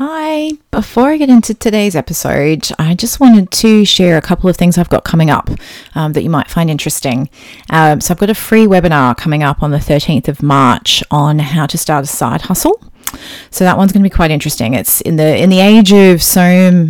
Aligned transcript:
Hi, 0.00 0.52
before 0.70 1.08
I 1.08 1.16
get 1.16 1.28
into 1.28 1.54
today's 1.54 1.96
episode, 1.96 2.70
I 2.78 2.94
just 2.94 3.18
wanted 3.18 3.50
to 3.50 3.84
share 3.84 4.16
a 4.16 4.22
couple 4.22 4.48
of 4.48 4.56
things 4.56 4.78
I've 4.78 4.88
got 4.88 5.02
coming 5.02 5.28
up 5.28 5.50
um, 5.96 6.12
that 6.12 6.22
you 6.22 6.30
might 6.30 6.48
find 6.48 6.70
interesting. 6.70 7.28
Um, 7.70 8.00
so, 8.00 8.14
I've 8.14 8.20
got 8.20 8.30
a 8.30 8.34
free 8.36 8.64
webinar 8.64 9.16
coming 9.16 9.42
up 9.42 9.60
on 9.60 9.72
the 9.72 9.78
13th 9.78 10.28
of 10.28 10.40
March 10.40 11.02
on 11.10 11.40
how 11.40 11.66
to 11.66 11.76
start 11.76 12.04
a 12.04 12.06
side 12.06 12.42
hustle. 12.42 12.80
So 13.50 13.64
that 13.64 13.76
one's 13.76 13.92
going 13.92 14.02
to 14.02 14.08
be 14.08 14.14
quite 14.14 14.30
interesting. 14.30 14.74
It's 14.74 15.00
in 15.02 15.16
the 15.16 15.36
in 15.36 15.50
the 15.50 15.60
age 15.60 15.92
of 15.92 16.22
so 16.22 16.44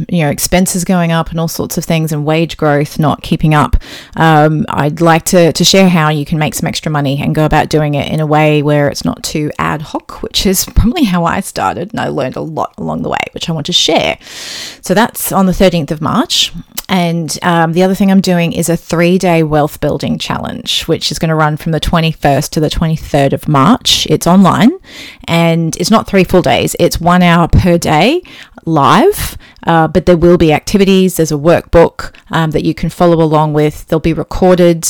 you 0.09 0.23
know 0.23 0.30
expenses 0.30 0.84
going 0.84 1.12
up 1.12 1.30
and 1.30 1.41
all 1.41 1.48
sorts 1.48 1.79
of 1.79 1.84
things 1.84 2.12
and 2.12 2.25
wage 2.25 2.57
growth 2.57 2.98
not 2.98 3.23
keeping 3.23 3.55
up. 3.55 3.77
Um, 4.16 4.66
I'd 4.69 5.01
like 5.01 5.25
to 5.27 5.52
to 5.52 5.65
share 5.65 5.89
how 5.89 6.09
you 6.09 6.25
can 6.25 6.39
make 6.39 6.55
some 6.55 6.66
extra 6.66 6.91
money 6.91 7.20
and 7.23 7.34
go 7.34 7.45
about 7.45 7.69
doing 7.69 7.95
it 7.95 8.12
in 8.12 8.20
a 8.20 8.27
way 8.27 8.62
where 8.62 8.89
it's 8.89 9.05
not 9.05 9.23
too 9.23 9.51
ad 9.59 9.83
hoc, 9.83 10.23
which 10.23 10.46
is 10.46 10.65
probably 10.77 11.05
how 11.05 11.25
I 11.25 11.41
started, 11.41 11.91
and 11.93 12.01
I 12.01 12.09
learned 12.09 12.37
a 12.37 12.41
lot 12.41 12.75
along 12.79 13.03
the 13.03 13.09
way, 13.09 13.25
which 13.32 13.48
I 13.48 13.53
want 13.53 13.66
to 13.66 13.73
share. 13.73 14.19
So 14.83 14.95
that's 14.95 15.33
on 15.33 15.47
the 15.47 15.53
13th 15.53 15.91
of 15.91 16.00
March. 16.00 16.53
And 16.89 17.39
um, 17.42 17.75
the 17.75 17.83
other 17.83 17.95
thing 17.95 18.11
I'm 18.11 18.23
doing 18.23 18.53
is 18.55 18.70
a 18.70 18.77
three 18.77 19.19
day 19.19 19.42
wealth 19.42 19.80
building 19.80 20.19
challenge, 20.19 20.84
which 20.84 21.12
is 21.12 21.19
going 21.19 21.28
to 21.28 21.34
run 21.34 21.59
from 21.59 21.73
the 21.73 21.80
21st 21.80 22.48
to 22.50 22.61
the 22.61 22.70
23rd 22.70 23.34
of 23.34 23.47
March. 23.47 24.06
It's 24.06 24.27
online 24.27 24.70
and 25.25 25.77
it's 25.77 25.91
not 25.91 26.08
three 26.09 26.25
full 26.25 26.43
days, 26.43 26.75
it's 26.80 27.01
one 27.01 27.23
hour 27.23 27.47
per 27.48 27.79
day 27.79 28.23
live, 28.65 29.37
uh, 29.67 29.89
but 29.89 30.07
there 30.07 30.17
will 30.17 30.39
be 30.39 30.53
activities. 30.53 31.17
There's 31.17 31.33
a 31.33 31.37
workbook 31.37 32.15
um, 32.30 32.53
that 32.53 32.65
you 32.65 32.75
can 32.75 32.91
follow 32.91 33.23
along 33.23 33.53
with. 33.53 33.87
They'll 33.87 34.01
be 34.01 34.12
recorded, 34.12 34.87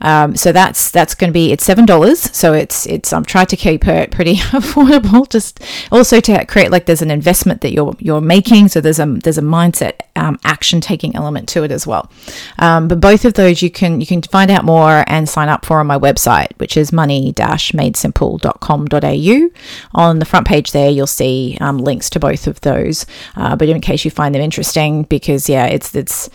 um, 0.00 0.36
so 0.36 0.52
that's 0.52 0.90
that's 0.90 1.14
going 1.14 1.28
to 1.28 1.32
be 1.32 1.52
it's 1.52 1.64
seven 1.64 1.86
dollars. 1.86 2.20
So 2.36 2.52
it's 2.52 2.86
it's 2.86 3.12
I'm 3.12 3.24
trying 3.24 3.46
to 3.46 3.56
keep 3.56 3.86
it 3.86 4.10
pretty 4.10 4.36
affordable. 4.36 5.28
Just 5.28 5.62
also 5.92 6.20
to 6.20 6.44
create 6.46 6.70
like 6.70 6.86
there's 6.86 7.02
an 7.02 7.10
investment 7.10 7.60
that 7.60 7.72
you're 7.72 7.94
you're 7.98 8.20
making. 8.20 8.68
So 8.68 8.80
there's 8.80 8.98
a 8.98 9.06
there's 9.06 9.38
a 9.38 9.42
mindset 9.42 10.00
um, 10.16 10.38
action 10.44 10.80
taking 10.80 11.14
element 11.14 11.48
to 11.50 11.62
it 11.64 11.70
as 11.70 11.86
well. 11.86 12.10
Um, 12.58 12.88
but 12.88 13.00
both 13.00 13.24
of 13.24 13.34
those 13.34 13.62
you 13.62 13.70
can 13.70 14.00
you 14.00 14.06
can 14.06 14.22
find 14.22 14.50
out 14.50 14.64
more 14.64 15.04
and 15.06 15.28
sign 15.28 15.48
up 15.48 15.64
for 15.64 15.78
on 15.80 15.86
my 15.86 15.98
website, 15.98 16.52
which 16.58 16.76
is 16.76 16.92
money-madesimple.com.au. 16.92 19.50
On 19.94 20.18
the 20.18 20.24
front 20.24 20.46
page 20.46 20.72
there, 20.72 20.90
you'll 20.90 21.06
see 21.06 21.56
um, 21.60 21.78
links 21.78 22.10
to 22.10 22.20
both 22.20 22.46
of 22.46 22.60
those. 22.62 23.06
Uh, 23.36 23.56
but 23.56 23.68
in 23.68 23.80
case 23.80 24.04
you 24.04 24.05
find 24.10 24.34
them 24.34 24.42
interesting, 24.42 25.04
because 25.04 25.48
yeah, 25.48 25.66
it's 25.66 25.94
it's 25.94 26.30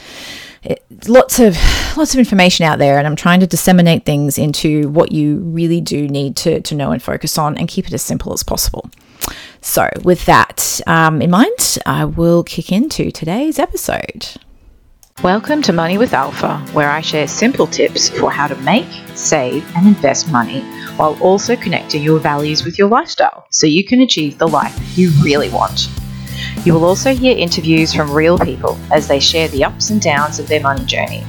it's 0.64 1.09
lots 1.09 1.39
of 1.39 1.58
lots 1.97 2.14
of 2.14 2.19
information 2.19 2.66
out 2.66 2.77
there 2.77 3.00
and 3.00 3.08
i'm 3.08 3.16
trying 3.16 3.39
to 3.39 3.47
disseminate 3.47 4.05
things 4.05 4.38
into 4.38 4.88
what 4.89 5.11
you 5.11 5.39
really 5.39 5.81
do 5.81 6.08
need 6.08 6.36
to, 6.36 6.61
to 6.61 6.75
know 6.75 6.92
and 6.92 7.02
focus 7.02 7.38
on 7.38 7.58
and 7.58 7.67
keep 7.67 7.88
it 7.88 7.94
as 7.94 8.02
simple 8.02 8.31
as 8.31 8.44
possible. 8.44 8.89
So 9.61 9.89
with 10.03 10.25
that 10.25 10.80
um, 10.86 11.22
in 11.22 11.31
mind 11.31 11.80
i 11.86 12.05
will 12.05 12.44
kick 12.44 12.72
into 12.72 13.11
today's 13.11 13.58
episode. 13.58 14.27
Welcome 15.23 15.61
to 15.64 15.73
money 15.73 15.97
with 15.97 16.14
alpha 16.14 16.58
where 16.73 16.92
i 16.92 17.02
share 17.02 17.27
simple 17.27 17.66
tips 17.66 18.09
for 18.09 18.31
how 18.31 18.47
to 18.47 18.55
make 18.58 18.88
save 19.16 19.66
and 19.75 19.88
invest 19.88 20.31
money 20.31 20.61
while 20.97 21.17
also 21.22 21.55
connecting 21.55 22.03
your 22.03 22.19
values 22.19 22.64
with 22.64 22.77
your 22.77 22.88
lifestyle 22.88 23.47
so 23.49 23.66
you 23.66 23.83
can 23.83 24.02
achieve 24.02 24.38
the 24.38 24.47
life 24.47 24.77
you 24.95 25.09
really 25.23 25.49
want 25.49 25.89
you 26.64 26.73
will 26.73 26.86
also 26.86 27.14
hear 27.14 27.38
interviews 27.38 27.94
from 27.94 28.11
real 28.11 28.38
people 28.38 28.78
as 28.92 29.08
they 29.08 29.20
share 29.20 29.47
the 29.50 29.64
ups 29.64 29.89
and 29.89 30.02
downs 30.02 30.39
of 30.39 30.48
their 30.48 30.61
money 30.61 30.86
journey. 30.86 31.23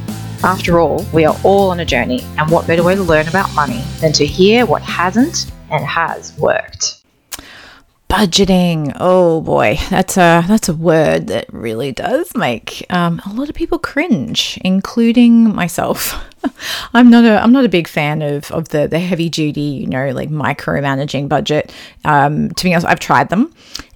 After 0.45 0.81
all, 0.81 1.05
we 1.13 1.25
are 1.25 1.37
all 1.45 1.71
on 1.71 1.81
a 1.81 1.85
journey, 1.85 2.23
and 2.39 2.51
what 2.51 2.67
better 2.67 2.83
way 2.83 2.95
to 2.95 3.03
learn 3.03 3.29
about 3.29 3.55
money 3.55 3.83
than 4.01 4.13
to 4.15 4.27
hear 4.27 4.67
what 4.67 4.83
hasn't 4.83 5.53
and 5.71 5.85
has 5.85 6.37
worked? 6.39 7.03
budgeting 8.13 8.95
oh 9.01 9.41
boy 9.41 9.79
that's 9.89 10.19
a 10.19 10.45
that's 10.47 10.69
a 10.69 10.75
word 10.75 11.29
that 11.29 11.47
really 11.51 11.93
does 11.93 12.37
make 12.37 12.85
um, 12.91 13.23
a 13.25 13.33
lot 13.33 13.49
of 13.49 13.55
people 13.55 13.79
cringe 13.79 14.59
including 14.63 15.55
myself 15.55 16.23
i'm 16.93 17.09
not 17.09 17.25
a 17.25 17.43
i'm 17.43 17.53
not 17.53 17.65
a 17.65 17.71
big 17.71 17.89
fan 17.89 18.21
of 18.21 18.51
of 18.51 18.69
the 18.69 18.87
the 18.87 18.99
heavy 18.99 19.31
duty 19.31 19.63
you 19.63 19.87
know 19.87 20.11
like 20.11 20.29
micromanaging 20.29 21.27
budget 21.27 21.73
um, 22.05 22.51
to 22.51 22.65
be 22.65 22.75
honest 22.75 22.87
i've 22.87 23.01
tried 23.01 23.31
them 23.31 23.51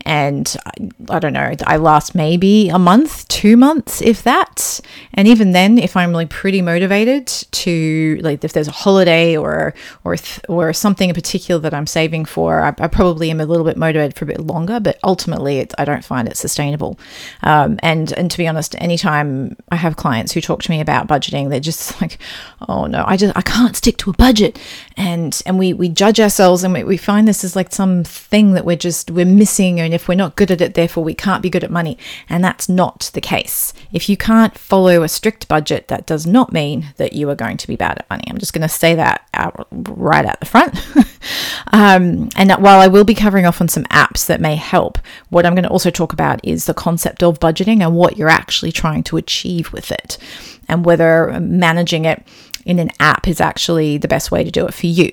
and 0.06 0.56
I, 0.64 1.16
I, 1.16 1.18
don't 1.18 1.32
know 1.32 1.52
i 1.66 1.76
last 1.76 2.14
maybe 2.14 2.68
a 2.68 2.78
month 2.78 3.26
two 3.28 3.56
months 3.56 4.00
if 4.00 4.22
that. 4.22 4.80
And 5.14 5.28
even 5.28 5.52
then 5.52 5.78
if 5.78 5.96
i'm 5.96 6.12
like 6.12 6.30
pretty 6.30 6.62
motivated 6.62 7.26
to 7.26 8.18
like 8.22 8.42
if 8.44 8.52
there's 8.52 8.68
a 8.68 8.72
holiday 8.72 9.36
or 9.36 9.74
or 10.04 10.16
or 10.48 10.72
something 10.72 11.08
in 11.08 11.14
particular 11.14 11.60
that 11.60 11.74
i'm 11.74 11.86
saving 11.86 12.24
for 12.24 12.60
i, 12.60 12.68
I 12.78 12.88
probably 12.88 13.30
am 13.30 13.40
a 13.40 13.46
little 13.46 13.64
bit 13.64 13.76
motivated 13.76 14.16
for 14.16 14.24
a 14.24 14.28
bit 14.28 14.40
longer 14.40 14.80
but 14.80 14.98
ultimately 15.04 15.66
i 15.78 15.84
don't 15.84 16.04
find 16.04 16.28
it 16.28 16.36
sustainable. 16.36 16.98
Um, 17.42 17.78
and 17.82 18.12
and 18.12 18.30
to 18.30 18.38
be 18.38 18.46
honest 18.46 18.74
anytime 18.78 19.56
i 19.70 19.76
have 19.76 19.96
clients 19.96 20.32
who 20.32 20.40
talk 20.40 20.62
to 20.62 20.70
me 20.70 20.80
about 20.80 21.08
budgeting 21.08 21.50
they're 21.50 21.60
just 21.60 22.00
like 22.00 22.18
oh 22.68 22.86
no 22.86 23.04
i 23.06 23.16
just 23.16 23.36
i 23.36 23.42
can't 23.42 23.76
stick 23.76 23.96
to 23.98 24.10
a 24.10 24.12
budget. 24.14 24.58
And 24.96 25.40
and 25.46 25.58
we 25.58 25.72
we 25.72 25.88
judge 25.88 26.20
ourselves 26.20 26.64
and 26.64 26.72
we, 26.72 26.84
we 26.84 26.96
find 26.96 27.28
this 27.28 27.44
is 27.44 27.56
like 27.56 27.72
some 27.72 28.04
thing 28.04 28.52
that 28.52 28.64
we're 28.64 28.76
just 28.76 29.10
we're 29.10 29.26
missing 29.26 29.80
and 29.80 29.94
if 29.96 30.06
we're 30.06 30.14
not 30.14 30.36
good 30.36 30.52
at 30.52 30.60
it, 30.60 30.74
therefore 30.74 31.02
we 31.02 31.14
can't 31.14 31.42
be 31.42 31.50
good 31.50 31.64
at 31.64 31.70
money. 31.70 31.98
And 32.28 32.44
that's 32.44 32.68
not 32.68 33.10
the 33.14 33.20
case. 33.20 33.72
If 33.92 34.08
you 34.08 34.16
can't 34.16 34.56
follow 34.56 35.02
a 35.02 35.08
strict 35.08 35.48
budget, 35.48 35.88
that 35.88 36.06
does 36.06 36.26
not 36.26 36.52
mean 36.52 36.94
that 36.96 37.12
you 37.12 37.28
are 37.30 37.34
going 37.34 37.56
to 37.56 37.66
be 37.66 37.74
bad 37.74 37.98
at 37.98 38.08
money. 38.08 38.24
I'm 38.28 38.38
just 38.38 38.52
going 38.52 38.62
to 38.62 38.68
say 38.68 38.94
that 38.94 39.26
out 39.34 39.66
right 39.72 40.24
at 40.24 40.38
the 40.38 40.46
front. 40.46 40.76
um, 41.72 42.28
and 42.36 42.52
while 42.62 42.80
I 42.80 42.86
will 42.86 43.04
be 43.04 43.14
covering 43.14 43.46
off 43.46 43.60
on 43.60 43.68
some 43.68 43.84
apps 43.84 44.26
that 44.26 44.40
may 44.40 44.54
help, 44.54 44.98
what 45.30 45.44
I'm 45.44 45.54
going 45.54 45.64
to 45.64 45.70
also 45.70 45.90
talk 45.90 46.12
about 46.12 46.40
is 46.44 46.66
the 46.66 46.74
concept 46.74 47.22
of 47.22 47.40
budgeting 47.40 47.84
and 47.84 47.96
what 47.96 48.16
you're 48.16 48.28
actually 48.28 48.72
trying 48.72 49.02
to 49.04 49.16
achieve 49.16 49.72
with 49.72 49.90
it, 49.90 50.18
and 50.68 50.84
whether 50.84 51.40
managing 51.40 52.04
it 52.04 52.26
in 52.64 52.78
an 52.78 52.90
app 53.00 53.26
is 53.26 53.40
actually 53.40 53.96
the 53.96 54.08
best 54.08 54.30
way 54.30 54.44
to 54.44 54.50
do 54.50 54.66
it 54.66 54.74
for 54.74 54.86
you. 54.86 55.10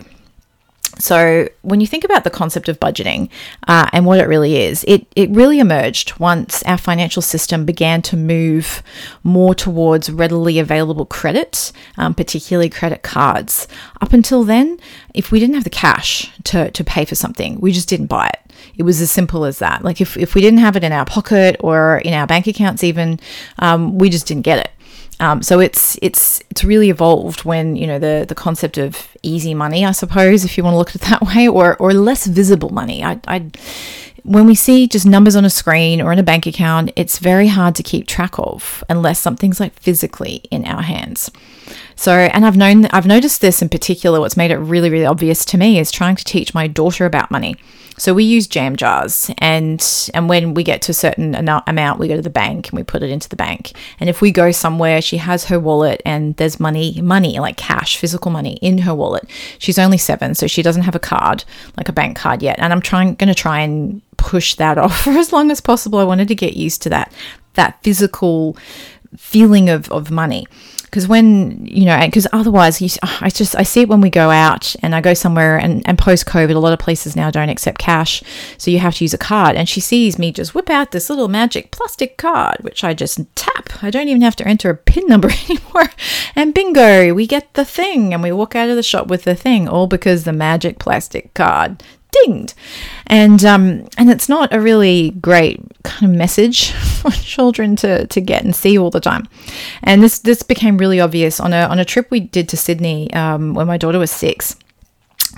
So, 1.00 1.50
when 1.64 1.82
you 1.82 1.88
think 1.88 2.04
about 2.04 2.24
the 2.24 2.30
concept 2.30 2.70
of 2.70 2.80
budgeting 2.80 3.30
uh, 3.68 3.90
and 3.92 4.06
what 4.06 4.20
it 4.20 4.28
really 4.28 4.58
is, 4.58 4.86
it, 4.88 5.08
it 5.16 5.30
really 5.32 5.60
emerged 5.60 6.20
once 6.20 6.62
our 6.64 6.78
financial 6.78 7.22
system 7.22 7.66
began 7.66 8.02
to 8.04 8.18
move 8.18 8.84
more 9.24 9.56
towards 9.56 10.12
readily 10.12 10.60
available 10.60 11.06
credit, 11.06 11.72
um, 11.98 12.14
particularly 12.14 12.70
credit 12.70 13.02
cards. 13.02 13.68
Up 14.02 14.14
until 14.14 14.44
then, 14.44 14.80
if 15.16 15.32
we 15.32 15.40
didn't 15.40 15.56
have 15.56 15.64
the 15.64 15.70
cash 15.70 16.32
to, 16.44 16.70
to 16.72 16.84
pay 16.84 17.06
for 17.06 17.16
something, 17.16 17.60
we 17.60 17.72
just 17.72 17.90
didn't 17.90 18.08
buy 18.08 18.28
it. 18.28 18.54
It 18.78 18.84
was 18.84 19.02
as 19.02 19.10
simple 19.10 19.46
as 19.46 19.60
that. 19.60 19.84
Like, 19.84 20.00
if, 20.00 20.16
if 20.16 20.36
we 20.36 20.42
didn't 20.42 20.60
have 20.60 20.76
it 20.76 20.84
in 20.84 20.92
our 20.92 21.06
pocket 21.06 21.58
or 21.60 21.98
in 22.00 22.14
our 22.14 22.28
bank 22.28 22.46
accounts, 22.46 22.84
even, 22.84 23.20
um, 23.60 23.98
we 23.98 24.10
just 24.10 24.28
didn't 24.28 24.44
get 24.44 24.60
it. 24.60 24.72
Um, 25.20 25.44
so 25.44 25.60
it's 25.60 25.98
it's 26.02 26.42
it's 26.50 26.64
really 26.64 26.90
evolved 26.90 27.46
when 27.46 27.76
you 27.76 27.88
know 27.88 28.00
the 28.00 28.26
the 28.28 28.36
concept 28.36 28.78
of 28.78 29.16
easy 29.22 29.54
money, 29.54 29.86
I 29.86 29.92
suppose, 29.92 30.44
if 30.44 30.58
you 30.58 30.64
want 30.64 30.74
to 30.74 30.78
look 30.78 30.90
at 30.90 30.96
it 30.96 31.02
that 31.02 31.22
way, 31.36 31.48
or 31.48 31.78
or 31.78 31.94
less 31.94 32.26
visible 32.28 32.70
money. 32.70 33.04
I, 33.04 33.20
I 33.28 33.52
when 34.24 34.48
we 34.48 34.56
see 34.56 34.88
just 34.88 35.06
numbers 35.06 35.36
on 35.36 35.46
a 35.46 35.50
screen 35.50 36.02
or 36.02 36.14
in 36.14 36.20
a 36.20 36.24
bank 36.24 36.46
account, 36.48 36.92
it's 36.96 37.20
very 37.20 37.48
hard 37.48 37.76
to 37.76 37.84
keep 37.84 38.08
track 38.08 38.40
of 38.40 38.84
unless 38.90 39.20
something's 39.20 39.60
like 39.60 39.74
physically 39.74 40.42
in 40.50 40.66
our 40.66 40.82
hands. 40.82 41.30
So, 41.96 42.12
and 42.12 42.46
I've 42.46 42.58
known 42.58 42.86
I've 42.88 43.06
noticed 43.06 43.42
this 43.42 43.62
in 43.62 43.70
particular. 43.70 44.20
What's 44.20 44.38
made 44.38 44.52
it 44.52 44.58
really 44.58 44.90
really 44.90 45.06
obvious 45.06 45.46
to 45.46 45.58
me 45.58 45.80
is 45.80 45.92
trying 45.92 46.16
to 46.16 46.24
teach 46.24 46.54
my 46.54 46.68
daughter 46.68 47.06
about 47.06 47.32
money. 47.32 47.56
So 47.98 48.14
we 48.14 48.24
use 48.24 48.48
jam 48.48 48.76
jars, 48.76 49.30
and 49.38 50.10
and 50.14 50.28
when 50.28 50.54
we 50.54 50.64
get 50.64 50.82
to 50.84 50.92
a 50.92 50.96
certain 50.96 51.36
amount, 51.36 52.00
we 52.00 52.08
go 52.08 52.16
to 52.16 52.22
the 52.22 52.30
bank 52.30 52.70
and 52.70 52.78
we 52.78 52.84
put 52.84 53.04
it 53.04 53.10
into 53.10 53.30
the 53.30 53.36
bank. 53.36 53.74
And 54.00 54.10
if 54.10 54.22
we 54.22 54.32
go 54.32 54.52
somewhere, 54.52 55.02
she 55.02 55.18
has 55.18 55.46
her 55.46 55.60
wallet 55.60 56.02
and 56.06 56.36
there's 56.38 56.60
money, 56.60 57.00
money 57.02 57.40
like 57.40 57.58
cash, 57.58 57.98
physical 57.98 58.32
money 58.32 58.58
in 58.62 58.80
her 58.80 58.96
wallet. 58.96 59.30
She's 59.60 59.78
only 59.78 59.98
seven, 59.98 60.36
so 60.36 60.48
she 60.48 60.64
doesn't 60.64 60.84
have 60.84 60.96
a 60.96 61.00
card 61.00 61.44
like 61.78 61.90
a 61.90 61.94
bank 61.94 62.18
card 62.18 62.42
yet. 62.42 62.58
And 62.60 62.74
I'm 62.74 62.82
trying, 62.82 63.16
going 63.16 63.28
to 63.28 63.36
try 63.36 63.60
and 63.60 64.02
push 64.18 64.56
that 64.56 64.78
off 64.80 65.04
for 65.04 65.12
as 65.12 65.32
long 65.32 65.52
as 65.52 65.62
possible. 65.62 66.00
I 66.00 66.04
wanted 66.04 66.28
to 66.30 66.36
get 66.36 66.56
used 66.56 66.82
to 66.84 66.90
that 66.90 67.14
that 67.54 67.84
physical 67.84 68.58
feeling 69.18 69.70
of 69.70 69.92
of 69.92 70.10
money 70.10 70.48
because 70.94 71.08
when 71.08 71.66
you 71.66 71.86
know 71.86 72.00
because 72.06 72.28
otherwise 72.34 72.80
you, 72.80 72.88
ah, 73.02 73.18
i 73.22 73.30
just 73.30 73.56
i 73.56 73.64
see 73.64 73.82
it 73.82 73.90
when 73.90 74.00
we 74.00 74.12
go 74.12 74.30
out 74.30 74.76
and 74.84 74.94
i 74.94 75.02
go 75.02 75.16
somewhere 75.16 75.58
and, 75.58 75.82
and 75.88 75.98
post 75.98 76.28
covid 76.28 76.54
a 76.54 76.60
lot 76.60 76.72
of 76.72 76.78
places 76.78 77.16
now 77.16 77.32
don't 77.32 77.50
accept 77.50 77.80
cash 77.80 78.22
so 78.60 78.70
you 78.70 78.78
have 78.78 78.94
to 78.94 79.04
use 79.04 79.14
a 79.14 79.18
card. 79.18 79.56
And 79.56 79.68
she 79.68 79.80
sees 79.80 80.20
me 80.20 80.32
just 80.32 80.54
whip 80.54 80.70
out 80.70 80.92
this 80.92 81.10
little 81.10 81.28
magic 81.28 81.72
plastic 81.72 82.18
card 82.18 82.58
which 82.62 82.84
i 82.84 82.94
just 82.94 83.20
tap. 83.36 83.84
I 83.84 83.90
don't 83.90 84.08
even 84.08 84.22
have 84.22 84.36
to 84.36 84.48
enter 84.48 84.70
a 84.70 84.76
pin 84.76 85.08
number 85.08 85.30
anymore. 85.50 85.90
And 86.36 86.54
bingo 86.54 87.14
we 87.16 87.26
get 87.26 87.52
the 87.56 87.66
thing 87.66 88.14
and 88.14 88.22
we 88.22 88.32
walk 88.32 88.56
out 88.56 88.70
of 88.70 88.76
the 88.76 88.84
shop 88.84 89.08
with 89.08 89.24
the 89.24 89.36
thing 89.36 89.68
all 89.68 89.88
because 89.88 90.26
the 90.26 90.34
magic 90.34 90.78
plastic 90.78 91.34
card 91.34 91.82
dinged. 92.24 92.54
And 93.08 93.44
um, 93.44 93.88
and 93.98 94.10
it's 94.10 94.30
not 94.30 94.54
a 94.54 94.60
really 94.60 95.12
great 95.22 95.60
kind 95.84 96.12
of 96.12 96.18
message 96.18 96.72
for 97.02 97.12
children 97.12 97.76
to, 97.78 98.08
to 98.08 98.22
get 98.22 98.44
and 98.44 98.56
see 98.56 98.78
all 98.78 98.90
the 98.90 99.00
time. 99.00 99.28
And 99.82 100.02
this 100.02 100.20
this 100.20 100.44
became 100.44 100.78
really 100.78 101.00
obvious 101.00 101.40
on 101.40 101.54
a 101.54 101.64
on 101.64 101.80
a 101.80 101.86
trip 101.86 102.10
we 102.10 102.20
did 102.20 102.50
to 102.50 102.58
Sydney 102.58 103.14
um, 103.14 103.54
when 103.54 103.68
my 103.68 103.78
daughter 103.78 104.00
was 104.00 104.12
six 104.12 104.56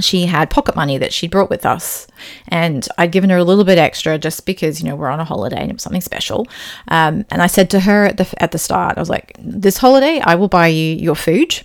she 0.02 0.26
had 0.26 0.50
pocket 0.50 0.76
money 0.76 0.98
that 0.98 1.14
she'd 1.14 1.32
brought 1.32 1.50
with 1.50 1.66
us. 1.66 2.08
And 2.48 2.88
i'd 2.98 3.12
given 3.12 3.30
her 3.30 3.38
a 3.38 3.44
little 3.44 3.64
bit 3.64 3.78
extra 3.78 4.18
just 4.18 4.46
because 4.46 4.82
you 4.82 4.90
know 4.90 4.96
we're 4.96 5.10
on 5.10 5.20
a 5.20 5.26
holiday 5.26 5.62
and 5.62 5.70
it 5.70 5.74
was 5.74 5.84
something 5.84 6.02
special. 6.02 6.48
Um, 6.88 7.26
and 7.30 7.42
i 7.42 7.48
said 7.48 7.70
to 7.72 7.82
her 7.82 8.06
at 8.06 8.18
the, 8.18 8.44
at 8.44 8.52
the 8.52 8.58
start 8.58 8.98
i 8.98 9.00
was 9.00 9.10
like 9.10 9.36
this 9.40 9.78
holiday 9.78 10.20
i 10.24 10.36
will 10.36 10.48
buy 10.48 10.68
you 10.68 10.96
your 10.96 11.16
food 11.16 11.62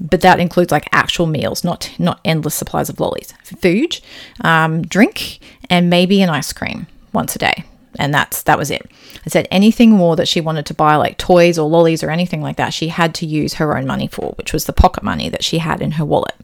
but 0.00 0.20
that 0.20 0.40
includes 0.40 0.72
like 0.72 0.88
actual 0.92 1.26
meals 1.26 1.64
not 1.64 1.92
not 1.98 2.20
endless 2.24 2.54
supplies 2.54 2.88
of 2.88 3.00
lollies. 3.00 3.32
Food 3.42 4.00
um, 4.42 4.82
drink 4.82 5.38
and 5.70 5.90
maybe 5.90 6.22
an 6.22 6.30
ice 6.30 6.52
cream 6.52 6.86
once 7.12 7.34
a 7.36 7.38
day. 7.38 7.64
And 7.98 8.12
that's 8.12 8.42
that 8.42 8.58
was 8.58 8.70
it. 8.70 8.82
I 9.24 9.30
said 9.30 9.48
anything 9.50 9.90
more 9.90 10.16
that 10.16 10.28
she 10.28 10.40
wanted 10.40 10.66
to 10.66 10.74
buy 10.74 10.96
like 10.96 11.16
toys 11.18 11.58
or 11.58 11.68
lollies 11.68 12.02
or 12.02 12.10
anything 12.10 12.42
like 12.42 12.56
that 12.56 12.74
she 12.74 12.88
had 12.88 13.14
to 13.16 13.26
use 13.26 13.54
her 13.54 13.76
own 13.76 13.86
money 13.86 14.06
for 14.06 14.32
which 14.36 14.52
was 14.52 14.66
the 14.66 14.72
pocket 14.72 15.02
money 15.02 15.28
that 15.28 15.44
she 15.44 15.58
had 15.58 15.80
in 15.80 15.92
her 15.92 16.04
wallet 16.04 16.34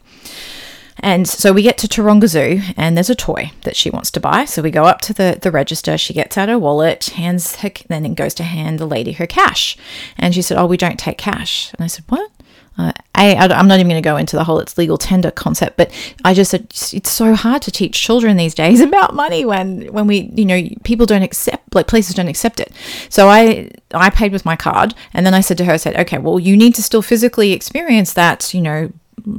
and 1.02 1.28
so 1.28 1.52
we 1.52 1.62
get 1.62 1.78
to 1.78 1.88
Taronga 1.88 2.28
Zoo, 2.28 2.60
and 2.76 2.96
there's 2.96 3.10
a 3.10 3.14
toy 3.14 3.50
that 3.62 3.75
she 3.75 3.90
wants 3.90 4.10
to 4.12 4.20
buy. 4.20 4.44
So 4.44 4.62
we 4.62 4.70
go 4.70 4.84
up 4.84 5.00
to 5.02 5.12
the, 5.12 5.38
the 5.40 5.50
register. 5.50 5.99
She 5.99 6.14
gets 6.14 6.38
out 6.38 6.49
her 6.49 6.58
wallet, 6.58 7.06
hands 7.06 7.56
her, 7.56 7.70
then 7.88 8.14
goes 8.14 8.34
to 8.34 8.44
hand 8.44 8.78
the 8.78 8.87
lady 8.87 9.12
her 9.12 9.26
cash. 9.26 9.76
And 10.16 10.32
she 10.34 10.43
said, 10.43 10.58
"Oh, 10.58 10.66
we 10.66 10.76
don't 10.76 10.99
take 10.99 11.19
cash." 11.19 11.72
And 11.75 11.84
I 11.84 11.88
said, 11.88 12.04
"What?" 12.08 12.31
Uh, 12.78 12.93
a, 13.19 13.37
I'm 13.37 13.69
not 13.69 13.81
even 13.81 13.88
going 13.90 14.02
to 14.02 14.08
go 14.08 14.16
into 14.16 14.34
the 14.34 14.44
whole 14.44 14.58
it's 14.58 14.78
legal 14.78 14.96
tender 14.96 15.31
concept, 15.31 15.76
but 15.76 15.93
I 16.25 16.32
just 16.32 16.50
said 16.50 16.69
it's 16.70 17.10
so 17.10 17.34
hard 17.34 17.60
to 17.62 17.70
teach 17.70 18.00
children 18.00 18.37
these 18.37 18.55
days 18.55 18.81
about 18.88 19.14
money 19.14 19.44
when 19.44 19.93
when 19.93 20.06
we 20.06 20.31
you 20.34 20.46
know 20.46 20.62
people 20.84 21.05
don't 21.05 21.22
accept 21.22 21.75
like 21.75 21.87
places 21.87 22.14
don't 22.14 22.28
accept 22.28 22.60
it. 22.60 22.72
So 23.08 23.28
I 23.28 23.70
I 23.93 24.10
paid 24.10 24.32
with 24.32 24.44
my 24.44 24.56
card, 24.56 24.94
and 25.12 25.26
then 25.26 25.34
I 25.34 25.40
said 25.40 25.58
to 25.58 25.64
her, 25.64 25.72
I 25.72 25.76
said, 25.76 25.96
okay, 25.96 26.19
well 26.19 26.38
you 26.38 26.56
need 26.56 26.75
to 26.76 26.82
still 26.82 27.02
physically 27.02 27.52
experience 27.52 28.14
that 28.14 28.55
you 28.55 28.62
know 28.62 28.93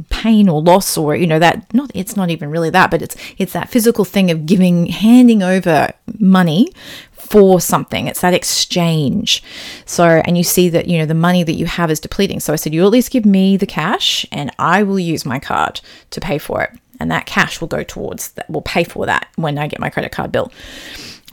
pain 0.09 0.47
or 0.47 0.61
loss 0.61 0.97
or 0.97 1.15
you 1.15 1.27
know 1.27 1.39
that 1.39 1.71
not 1.73 1.91
it's 1.93 2.15
not 2.15 2.29
even 2.29 2.49
really 2.49 2.69
that 2.69 2.89
but 2.89 3.01
it's 3.01 3.15
it's 3.37 3.53
that 3.53 3.69
physical 3.69 4.05
thing 4.05 4.31
of 4.31 4.45
giving 4.45 4.87
handing 4.87 5.43
over 5.43 5.91
money 6.19 6.69
for 7.11 7.59
something. 7.59 8.07
It's 8.07 8.21
that 8.21 8.33
exchange. 8.33 9.41
So 9.85 10.21
and 10.25 10.37
you 10.37 10.43
see 10.43 10.69
that 10.69 10.87
you 10.87 10.99
know 10.99 11.05
the 11.05 11.13
money 11.13 11.43
that 11.43 11.53
you 11.53 11.65
have 11.65 11.89
is 11.89 11.99
depleting. 11.99 12.39
So 12.39 12.53
i 12.53 12.55
said 12.55 12.73
you 12.73 12.85
at 12.85 12.91
least 12.91 13.11
give 13.11 13.25
me 13.25 13.57
the 13.57 13.65
cash 13.65 14.25
and 14.31 14.51
i 14.59 14.83
will 14.83 14.99
use 14.99 15.25
my 15.25 15.39
card 15.39 15.81
to 16.11 16.21
pay 16.21 16.37
for 16.37 16.61
it. 16.63 16.71
And 16.99 17.09
that 17.11 17.25
cash 17.25 17.59
will 17.59 17.67
go 17.67 17.83
towards 17.83 18.31
that 18.33 18.49
will 18.49 18.61
pay 18.61 18.83
for 18.83 19.05
that 19.05 19.27
when 19.35 19.57
i 19.57 19.67
get 19.67 19.79
my 19.79 19.89
credit 19.89 20.11
card 20.11 20.31
bill 20.31 20.51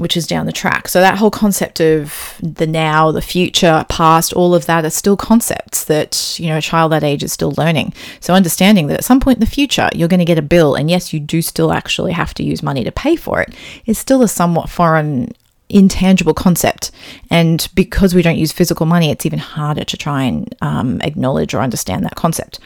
which 0.00 0.16
is 0.16 0.26
down 0.26 0.46
the 0.46 0.52
track. 0.52 0.88
So 0.88 1.00
that 1.00 1.18
whole 1.18 1.30
concept 1.30 1.80
of 1.80 2.38
the 2.42 2.66
now, 2.66 3.12
the 3.12 3.22
future, 3.22 3.84
past, 3.88 4.32
all 4.32 4.54
of 4.54 4.66
that 4.66 4.84
are 4.84 4.90
still 4.90 5.16
concepts 5.16 5.84
that, 5.84 6.38
you 6.38 6.48
know, 6.48 6.58
a 6.58 6.62
child 6.62 6.92
that 6.92 7.04
age 7.04 7.22
is 7.22 7.32
still 7.32 7.54
learning. 7.56 7.92
So 8.20 8.34
understanding 8.34 8.86
that 8.88 8.98
at 8.98 9.04
some 9.04 9.20
point 9.20 9.36
in 9.36 9.40
the 9.40 9.46
future 9.46 9.88
you're 9.94 10.08
going 10.08 10.18
to 10.18 10.24
get 10.24 10.38
a 10.38 10.42
bill 10.42 10.74
and 10.74 10.90
yes, 10.90 11.12
you 11.12 11.20
do 11.20 11.42
still 11.42 11.72
actually 11.72 12.12
have 12.12 12.34
to 12.34 12.42
use 12.42 12.62
money 12.62 12.84
to 12.84 12.92
pay 12.92 13.16
for 13.16 13.40
it 13.40 13.54
is 13.86 13.98
still 13.98 14.22
a 14.22 14.28
somewhat 14.28 14.70
foreign 14.70 15.32
intangible 15.70 16.34
concept. 16.34 16.90
And 17.30 17.66
because 17.74 18.14
we 18.14 18.22
don't 18.22 18.36
use 18.36 18.52
physical 18.52 18.86
money, 18.86 19.10
it's 19.10 19.24
even 19.24 19.38
harder 19.38 19.84
to 19.84 19.96
try 19.96 20.24
and 20.24 20.54
um, 20.60 21.00
acknowledge 21.02 21.54
or 21.54 21.60
understand 21.60 22.04
that 22.04 22.16
concept. 22.16 22.58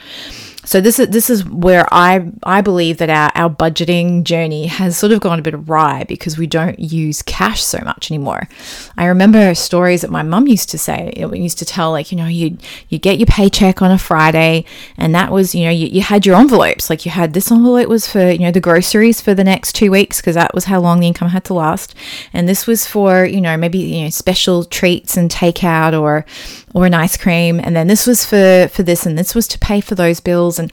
So 0.64 0.81
this 0.81 0.99
is 0.99 1.08
this 1.08 1.31
is 1.31 1.44
where 1.44 1.87
I 1.93 2.31
I 2.43 2.61
believe 2.61 2.99
that 2.99 3.11
our, 3.11 3.31
our 3.34 3.50
budgeting 3.50 4.25
journey 4.25 4.66
has 4.66 4.96
sort 4.96 5.12
of 5.12 5.20
gone 5.20 5.38
a 5.38 5.43
bit 5.43 5.55
awry 5.55 6.05
because 6.05 6.38
we 6.38 6.46
don't 6.46 6.78
use 6.78 7.22
cash 7.22 7.62
so 7.62 7.78
much 7.84 8.11
anymore. 8.11 8.49
I 8.96 9.06
remember 9.06 9.55
stories 9.55 10.02
that 10.02 10.11
my 10.11 10.22
mum 10.22 10.46
used 10.46 10.70
to 10.70 10.78
say, 10.78 11.12
we 11.31 11.40
used 11.40 11.58
to 11.58 11.64
tell 11.64 11.90
like, 11.90 12.11
you 12.11 12.19
know, 12.19 12.26
you 12.26 12.56
you 12.88 12.99
get 12.99 13.19
your 13.19 13.26
paycheck 13.26 13.82
on 13.82 13.90
a 13.90 13.99
Friday 13.99 14.64
and 14.96 15.14
that 15.14 15.31
was, 15.31 15.55
you 15.55 15.64
know, 15.64 15.70
you, 15.70 15.88
you 15.88 16.00
had 16.00 16.25
your 16.26 16.37
envelopes. 16.37 16.90
Like 16.90 17.05
you 17.05 17.10
had 17.10 17.34
this 17.34 17.50
envelope 17.50 17.88
was 17.88 18.08
for, 18.08 18.31
you 18.31 18.40
know, 18.40 18.50
the 18.50 18.60
groceries 18.60 19.20
for 19.20 19.34
the 19.34 19.44
next 19.44 19.75
two 19.75 19.90
weeks 19.90 20.20
because 20.20 20.34
that 20.34 20.55
was 20.55 20.64
how 20.64 20.81
long 20.81 21.00
the 21.00 21.06
income 21.06 21.28
had 21.28 21.44
to 21.44 21.55
last. 21.55 21.94
And 22.32 22.49
this 22.49 22.67
was 22.67 22.87
for, 22.87 23.25
you 23.25 23.40
know, 23.40 23.56
maybe, 23.56 23.78
you 23.78 24.05
know, 24.05 24.10
special 24.10 24.64
treats 24.64 25.17
and 25.17 25.31
takeout 25.31 25.99
or 26.00 26.25
or 26.74 26.84
an 26.84 26.92
ice 26.92 27.16
cream. 27.16 27.60
And 27.62 27.74
then 27.74 27.86
this 27.86 28.06
was 28.06 28.26
for 28.26 28.68
for 28.68 28.82
this 28.82 29.06
and 29.06 29.16
this 29.16 29.34
was 29.34 29.48
to 29.48 29.58
pay 29.58 29.80
for 29.80 29.94
those 29.94 30.20
bills 30.20 30.58
and 30.58 30.70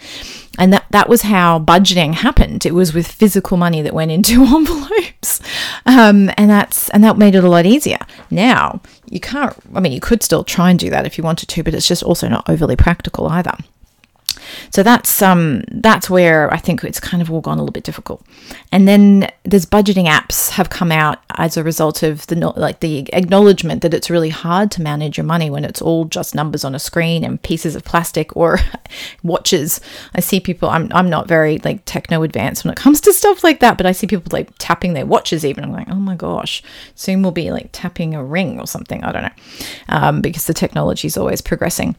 and 0.60 0.74
that 0.74 0.86
that 0.90 1.08
was 1.08 1.22
how 1.22 1.60
budgeting 1.60 2.16
happened. 2.16 2.66
It 2.66 2.74
was 2.74 2.94
with 2.94 3.08
physical 3.08 3.56
money 3.56 3.82
that 3.82 3.94
went 3.94 4.12
into 4.12 4.44
envelopes, 4.56 5.40
um, 5.86 6.30
and 6.36 6.50
that's 6.50 6.90
and 6.90 7.04
that 7.06 7.18
made 7.18 7.36
it 7.36 7.44
a 7.44 7.50
lot 7.50 7.66
easier. 7.66 8.00
Now 8.30 8.82
you 9.10 9.22
can't. 9.22 9.56
I 9.74 9.80
mean, 9.80 9.94
you 9.94 10.02
could 10.02 10.24
still 10.24 10.44
try 10.44 10.70
and 10.70 10.78
do 10.78 10.90
that 10.90 11.06
if 11.06 11.18
you 11.18 11.24
wanted 11.24 11.48
to, 11.50 11.64
but 11.64 11.74
it's 11.74 11.88
just 11.88 12.04
also 12.04 12.28
not 12.28 12.50
overly 12.50 12.76
practical 12.76 13.28
either. 13.28 13.56
So 14.72 14.84
that's 14.84 15.22
um 15.22 15.64
that's 15.72 16.10
where 16.10 16.52
I 16.54 16.58
think 16.58 16.84
it's 16.84 17.00
kind 17.00 17.22
of 17.22 17.32
all 17.32 17.42
gone 17.42 17.58
a 17.58 17.62
little 17.62 17.74
bit 17.74 17.84
difficult. 17.84 18.26
And 18.72 18.88
then 18.88 19.30
there's 19.44 19.66
budgeting 19.66 20.08
apps 20.08 20.50
have 20.52 20.70
come 20.70 20.92
out 20.92 21.20
as 21.38 21.58
a 21.58 21.64
result 21.64 22.04
of 22.04 22.26
the 22.28 22.36
like 22.36 22.80
the 22.80 23.10
acknowledgement 23.14 23.82
that 23.82 23.94
it's 23.94 24.10
really 24.10 24.30
hard 24.30 24.72
to 24.72 24.82
manage 24.82 25.18
your 25.18 25.26
money 25.26 25.50
when 25.50 25.66
it's 25.66 25.82
all 25.82 26.06
just 26.06 26.36
numbers 26.36 26.64
on 26.64 26.76
a 26.76 26.80
screen 26.80 27.24
and 27.24 27.42
pieces 27.42 27.76
of 27.76 27.84
plastic 27.84 28.36
or 28.36 28.60
watches. 29.24 29.82
I 30.16 30.22
see 30.22 30.40
people 30.40 30.70
I'm 30.70 30.90
I'm 30.92 31.10
not 31.10 31.28
very 31.28 31.60
like 31.60 31.84
techno 31.86 32.24
advanced 32.24 32.64
when 32.64 32.72
it 32.72 32.78
comes 32.78 33.02
to 33.02 33.14
stuff 33.14 33.44
like 33.44 33.60
that, 33.60 33.78
but 33.78 33.86
I 33.86 33.92
see 33.92 34.08
people 34.08 34.30
like 34.32 34.50
tapping 34.58 34.94
their 34.94 35.06
watches 35.06 35.46
even. 35.46 35.64
I'm 35.64 35.72
like, 35.72 35.90
oh 35.90 35.96
my 35.96 36.16
gosh, 36.16 36.64
soon 36.96 37.22
we'll 37.22 37.32
be 37.32 37.52
like 37.52 37.70
tapping 37.72 38.16
a 38.16 38.24
ring 38.24 38.60
or 38.60 38.68
something. 38.68 39.04
I 39.04 39.12
don't 39.12 39.24
know, 39.24 39.30
um, 39.90 40.22
because 40.22 40.46
the 40.46 40.54
technology 40.54 41.08
is 41.08 41.18
always 41.18 41.42
progressing. 41.42 41.96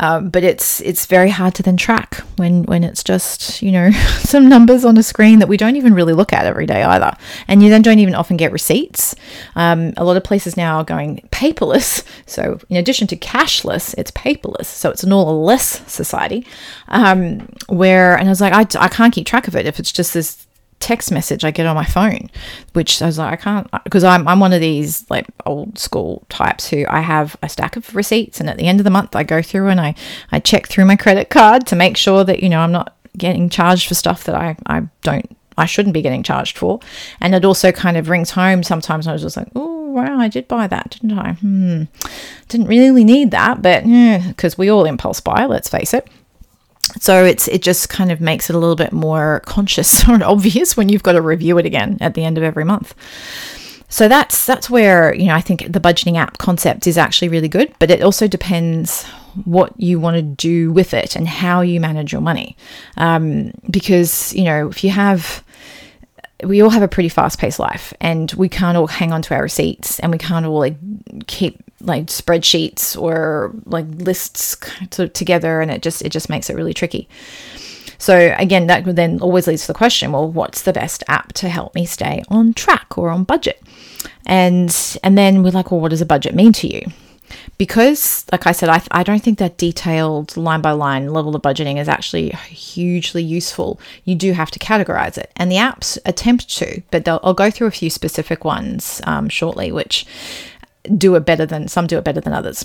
Um, 0.00 0.30
but 0.30 0.44
it's 0.44 0.80
it's 0.82 1.06
very 1.06 1.30
hard 1.30 1.54
to 1.56 1.62
then 1.62 1.76
track 1.86 2.16
when 2.34 2.64
when 2.64 2.82
it's 2.82 3.04
just 3.04 3.62
you 3.62 3.70
know 3.70 3.90
some 4.18 4.48
numbers 4.48 4.84
on 4.84 4.96
a 4.96 5.04
screen 5.04 5.38
that 5.38 5.46
we 5.46 5.56
don't 5.56 5.76
even 5.76 5.94
really 5.94 6.12
look 6.12 6.32
at 6.32 6.44
every 6.44 6.66
day 6.66 6.82
either, 6.82 7.12
and 7.46 7.62
you 7.62 7.70
then 7.70 7.80
don't 7.80 8.00
even 8.00 8.12
often 8.12 8.36
get 8.36 8.50
receipts. 8.50 9.14
Um, 9.54 9.92
a 9.96 10.02
lot 10.02 10.16
of 10.16 10.24
places 10.24 10.56
now 10.56 10.78
are 10.78 10.84
going 10.84 11.28
paperless, 11.30 12.02
so 12.26 12.58
in 12.68 12.76
addition 12.76 13.06
to 13.06 13.16
cashless, 13.16 13.94
it's 13.96 14.10
paperless. 14.10 14.66
So 14.66 14.90
it's 14.90 15.04
an 15.04 15.12
all 15.12 15.44
less 15.44 15.88
society, 15.90 16.44
um, 16.88 17.48
where 17.68 18.16
and 18.16 18.28
I 18.28 18.30
was 18.30 18.40
like, 18.40 18.52
I, 18.52 18.66
I 18.84 18.88
can't 18.88 19.14
keep 19.14 19.26
track 19.26 19.46
of 19.46 19.54
it 19.54 19.64
if 19.66 19.78
it's 19.78 19.92
just 19.92 20.12
this 20.12 20.45
text 20.80 21.10
message 21.10 21.44
I 21.44 21.50
get 21.50 21.66
on 21.66 21.74
my 21.74 21.84
phone, 21.84 22.30
which 22.72 23.00
I 23.00 23.06
was 23.06 23.18
like, 23.18 23.32
I 23.32 23.36
can't, 23.42 23.84
because 23.84 24.04
I'm, 24.04 24.26
I'm 24.28 24.40
one 24.40 24.52
of 24.52 24.60
these 24.60 25.08
like 25.10 25.26
old 25.44 25.78
school 25.78 26.24
types 26.28 26.68
who 26.68 26.84
I 26.88 27.00
have 27.00 27.36
a 27.42 27.48
stack 27.48 27.76
of 27.76 27.94
receipts. 27.94 28.40
And 28.40 28.48
at 28.48 28.58
the 28.58 28.66
end 28.66 28.80
of 28.80 28.84
the 28.84 28.90
month, 28.90 29.16
I 29.16 29.22
go 29.22 29.42
through 29.42 29.68
and 29.68 29.80
I, 29.80 29.94
I 30.32 30.40
check 30.40 30.66
through 30.66 30.84
my 30.84 30.96
credit 30.96 31.30
card 31.30 31.66
to 31.68 31.76
make 31.76 31.96
sure 31.96 32.24
that, 32.24 32.42
you 32.42 32.48
know, 32.48 32.60
I'm 32.60 32.72
not 32.72 32.96
getting 33.16 33.48
charged 33.48 33.88
for 33.88 33.94
stuff 33.94 34.24
that 34.24 34.34
I, 34.34 34.56
I 34.66 34.82
don't, 35.02 35.36
I 35.58 35.64
shouldn't 35.64 35.94
be 35.94 36.02
getting 36.02 36.22
charged 36.22 36.58
for. 36.58 36.80
And 37.20 37.34
it 37.34 37.44
also 37.44 37.72
kind 37.72 37.96
of 37.96 38.08
rings 38.08 38.30
home 38.30 38.62
sometimes. 38.62 39.06
I 39.06 39.12
was 39.12 39.22
just 39.22 39.36
like, 39.36 39.48
oh, 39.54 39.90
wow, 39.90 40.18
I 40.18 40.28
did 40.28 40.46
buy 40.46 40.66
that, 40.66 40.90
didn't 40.90 41.18
I? 41.18 41.32
Hmm. 41.32 41.84
Didn't 42.48 42.66
really 42.66 43.04
need 43.04 43.30
that, 43.30 43.62
but 43.62 43.86
yeah, 43.86 44.28
because 44.28 44.58
we 44.58 44.70
all 44.70 44.84
impulse 44.84 45.20
buy, 45.20 45.46
let's 45.46 45.68
face 45.68 45.94
it 45.94 46.06
so 47.00 47.24
it's 47.24 47.48
it 47.48 47.62
just 47.62 47.88
kind 47.88 48.10
of 48.12 48.20
makes 48.20 48.48
it 48.48 48.56
a 48.56 48.58
little 48.58 48.76
bit 48.76 48.92
more 48.92 49.40
conscious 49.46 50.08
or 50.08 50.22
obvious 50.22 50.76
when 50.76 50.88
you've 50.88 51.02
got 51.02 51.12
to 51.12 51.22
review 51.22 51.58
it 51.58 51.66
again 51.66 51.98
at 52.00 52.14
the 52.14 52.24
end 52.24 52.38
of 52.38 52.44
every 52.44 52.64
month. 52.64 52.94
So 53.88 54.08
that's 54.08 54.46
that's 54.46 54.68
where 54.68 55.14
you 55.14 55.26
know 55.26 55.34
I 55.34 55.40
think 55.40 55.72
the 55.72 55.80
budgeting 55.80 56.16
app 56.16 56.38
concept 56.38 56.86
is 56.86 56.98
actually 56.98 57.28
really 57.28 57.48
good, 57.48 57.72
but 57.78 57.90
it 57.90 58.02
also 58.02 58.26
depends 58.26 59.04
what 59.44 59.78
you 59.78 60.00
want 60.00 60.16
to 60.16 60.22
do 60.22 60.72
with 60.72 60.94
it 60.94 61.14
and 61.14 61.28
how 61.28 61.60
you 61.60 61.78
manage 61.80 62.10
your 62.10 62.22
money, 62.22 62.56
um, 62.96 63.52
because 63.70 64.34
you 64.34 64.44
know 64.44 64.68
if 64.68 64.82
you 64.82 64.90
have 64.90 65.44
we 66.44 66.60
all 66.60 66.70
have 66.70 66.82
a 66.82 66.88
pretty 66.88 67.08
fast 67.08 67.38
paced 67.38 67.58
life 67.58 67.94
and 68.00 68.32
we 68.32 68.48
can't 68.48 68.76
all 68.76 68.86
hang 68.86 69.12
on 69.12 69.22
to 69.22 69.34
our 69.34 69.42
receipts 69.42 69.98
and 70.00 70.12
we 70.12 70.18
can't 70.18 70.44
all 70.44 70.58
like 70.58 70.76
keep 71.26 71.62
like 71.80 72.06
spreadsheets 72.06 73.00
or 73.00 73.52
like 73.66 73.86
lists 73.98 74.56
together 75.12 75.60
and 75.60 75.70
it 75.70 75.82
just 75.82 76.02
it 76.02 76.10
just 76.10 76.28
makes 76.28 76.48
it 76.48 76.56
really 76.56 76.74
tricky. 76.74 77.08
So 77.98 78.34
again 78.38 78.66
that 78.66 78.84
then 78.96 79.20
always 79.20 79.46
leads 79.46 79.62
to 79.62 79.68
the 79.68 79.74
question 79.74 80.12
well 80.12 80.30
what's 80.30 80.62
the 80.62 80.72
best 80.72 81.02
app 81.08 81.32
to 81.34 81.48
help 81.48 81.74
me 81.74 81.86
stay 81.86 82.22
on 82.28 82.54
track 82.54 82.96
or 82.96 83.10
on 83.10 83.24
budget? 83.24 83.62
And 84.26 84.74
and 85.02 85.16
then 85.18 85.42
we're 85.42 85.50
like 85.50 85.70
well 85.70 85.80
what 85.80 85.90
does 85.90 86.00
a 86.00 86.06
budget 86.06 86.34
mean 86.34 86.52
to 86.54 86.66
you? 86.66 86.82
Because 87.58 88.24
like 88.32 88.46
i 88.46 88.52
said 88.52 88.68
I, 88.68 88.82
I 88.90 89.02
don't 89.02 89.22
think 89.22 89.38
that 89.38 89.58
detailed 89.58 90.36
line 90.36 90.60
by 90.62 90.72
line 90.72 91.12
level 91.12 91.34
of 91.34 91.42
budgeting 91.42 91.78
is 91.78 91.88
actually 91.88 92.30
hugely 92.48 93.22
useful. 93.22 93.80
You 94.04 94.14
do 94.14 94.32
have 94.32 94.50
to 94.52 94.58
categorize 94.58 95.18
it. 95.18 95.30
And 95.36 95.50
the 95.50 95.56
apps 95.56 95.98
attempt 96.06 96.48
to 96.56 96.82
but 96.90 97.06
i'll 97.06 97.34
go 97.34 97.50
through 97.50 97.66
a 97.66 97.72
few 97.72 97.90
specific 97.90 98.44
ones 98.46 99.02
um, 99.04 99.28
shortly 99.28 99.72
which 99.72 100.06
do 100.96 101.14
it 101.14 101.26
better 101.26 101.46
than 101.46 101.68
some 101.68 101.86
do 101.86 101.98
it 101.98 102.04
better 102.04 102.20
than 102.20 102.32
others. 102.32 102.64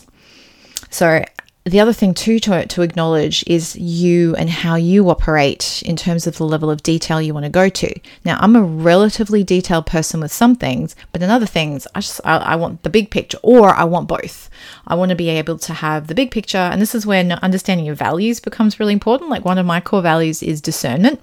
So 0.89 1.23
the 1.63 1.79
other 1.79 1.93
thing 1.93 2.15
too 2.15 2.39
to, 2.39 2.65
to 2.65 2.81
acknowledge 2.81 3.43
is 3.45 3.75
you 3.75 4.35
and 4.35 4.49
how 4.49 4.73
you 4.73 5.07
operate 5.11 5.83
in 5.85 5.95
terms 5.95 6.25
of 6.25 6.37
the 6.37 6.43
level 6.43 6.71
of 6.71 6.81
detail 6.81 7.21
you 7.21 7.35
want 7.35 7.43
to 7.43 7.51
go 7.51 7.69
to. 7.69 7.93
Now, 8.25 8.39
I'm 8.41 8.55
a 8.55 8.63
relatively 8.63 9.43
detailed 9.43 9.85
person 9.85 10.21
with 10.21 10.31
some 10.31 10.55
things, 10.55 10.95
but 11.11 11.21
in 11.21 11.29
other 11.29 11.45
things, 11.45 11.85
I 11.93 11.99
just 11.99 12.19
I, 12.25 12.37
I 12.37 12.55
want 12.55 12.81
the 12.81 12.89
big 12.89 13.11
picture, 13.11 13.37
or 13.43 13.69
I 13.69 13.83
want 13.83 14.07
both. 14.07 14.49
I 14.87 14.95
want 14.95 15.09
to 15.09 15.15
be 15.15 15.29
able 15.29 15.59
to 15.59 15.73
have 15.73 16.07
the 16.07 16.15
big 16.15 16.31
picture, 16.31 16.57
and 16.57 16.81
this 16.81 16.95
is 16.95 17.05
when 17.05 17.31
understanding 17.31 17.85
your 17.85 17.95
values 17.95 18.39
becomes 18.39 18.79
really 18.79 18.93
important. 18.93 19.29
Like 19.29 19.45
one 19.45 19.59
of 19.59 19.65
my 19.65 19.81
core 19.81 20.01
values 20.01 20.41
is 20.41 20.61
discernment, 20.61 21.21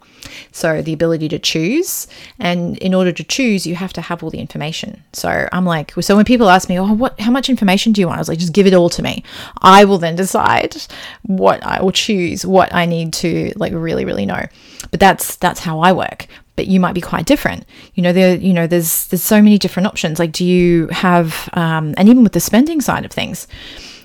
so 0.52 0.82
the 0.82 0.92
ability 0.92 1.28
to 1.30 1.40
choose, 1.40 2.06
and 2.38 2.78
in 2.78 2.94
order 2.94 3.10
to 3.10 3.24
choose, 3.24 3.66
you 3.66 3.74
have 3.74 3.92
to 3.94 4.00
have 4.00 4.22
all 4.22 4.30
the 4.30 4.38
information. 4.38 5.02
So 5.12 5.48
I'm 5.52 5.64
like, 5.64 5.92
so 6.00 6.14
when 6.14 6.24
people 6.24 6.48
ask 6.48 6.68
me, 6.68 6.78
oh, 6.78 6.92
what, 6.92 7.18
how 7.18 7.32
much 7.32 7.48
information 7.48 7.92
do 7.92 8.00
you 8.00 8.06
want? 8.06 8.18
I 8.18 8.20
was 8.20 8.28
like, 8.28 8.38
just 8.38 8.52
give 8.52 8.68
it 8.68 8.74
all 8.74 8.90
to 8.90 9.02
me. 9.02 9.24
I 9.62 9.84
will 9.84 9.98
then 9.98 10.14
decide 10.28 10.76
what 11.22 11.64
I 11.64 11.82
will 11.82 11.92
choose, 11.92 12.44
what 12.44 12.74
I 12.74 12.84
need 12.86 13.12
to 13.14 13.52
like 13.56 13.72
really, 13.72 14.04
really 14.04 14.26
know. 14.26 14.44
But 14.90 15.00
that's 15.00 15.36
that's 15.36 15.60
how 15.60 15.80
I 15.80 15.92
work. 15.92 16.26
But 16.56 16.66
you 16.66 16.80
might 16.80 16.94
be 16.94 17.00
quite 17.00 17.24
different. 17.26 17.64
You 17.94 18.02
know, 18.02 18.12
there 18.12 18.36
you 18.36 18.52
know 18.52 18.66
there's 18.66 19.06
there's 19.08 19.22
so 19.22 19.40
many 19.40 19.58
different 19.58 19.86
options. 19.86 20.18
Like, 20.18 20.32
do 20.32 20.44
you 20.44 20.88
have 20.88 21.48
um, 21.54 21.94
and 21.96 22.08
even 22.08 22.22
with 22.22 22.32
the 22.32 22.40
spending 22.40 22.80
side 22.80 23.04
of 23.04 23.10
things, 23.10 23.48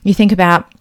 you 0.04 0.14
think 0.14 0.32
about 0.32 0.72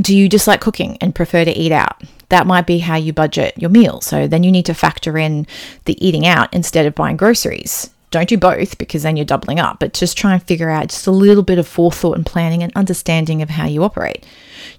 do 0.00 0.14
you 0.14 0.28
dislike 0.28 0.60
cooking 0.60 0.98
and 1.00 1.14
prefer 1.14 1.44
to 1.44 1.50
eat 1.50 1.72
out? 1.72 2.02
That 2.28 2.46
might 2.46 2.66
be 2.66 2.80
how 2.80 2.96
you 2.96 3.12
budget 3.12 3.54
your 3.56 3.70
meal. 3.70 4.00
So 4.00 4.26
then 4.26 4.42
you 4.42 4.52
need 4.52 4.66
to 4.66 4.74
factor 4.74 5.16
in 5.16 5.46
the 5.84 5.96
eating 6.06 6.26
out 6.26 6.52
instead 6.52 6.84
of 6.84 6.94
buying 6.94 7.16
groceries. 7.16 7.88
Don't 8.10 8.28
do 8.28 8.38
both 8.38 8.78
because 8.78 9.02
then 9.02 9.16
you're 9.16 9.26
doubling 9.26 9.58
up, 9.58 9.80
but 9.80 9.92
just 9.92 10.16
try 10.16 10.32
and 10.32 10.42
figure 10.42 10.70
out 10.70 10.88
just 10.88 11.06
a 11.06 11.10
little 11.10 11.42
bit 11.42 11.58
of 11.58 11.66
forethought 11.66 12.16
and 12.16 12.24
planning 12.24 12.62
and 12.62 12.72
understanding 12.76 13.42
of 13.42 13.50
how 13.50 13.66
you 13.66 13.82
operate. 13.82 14.24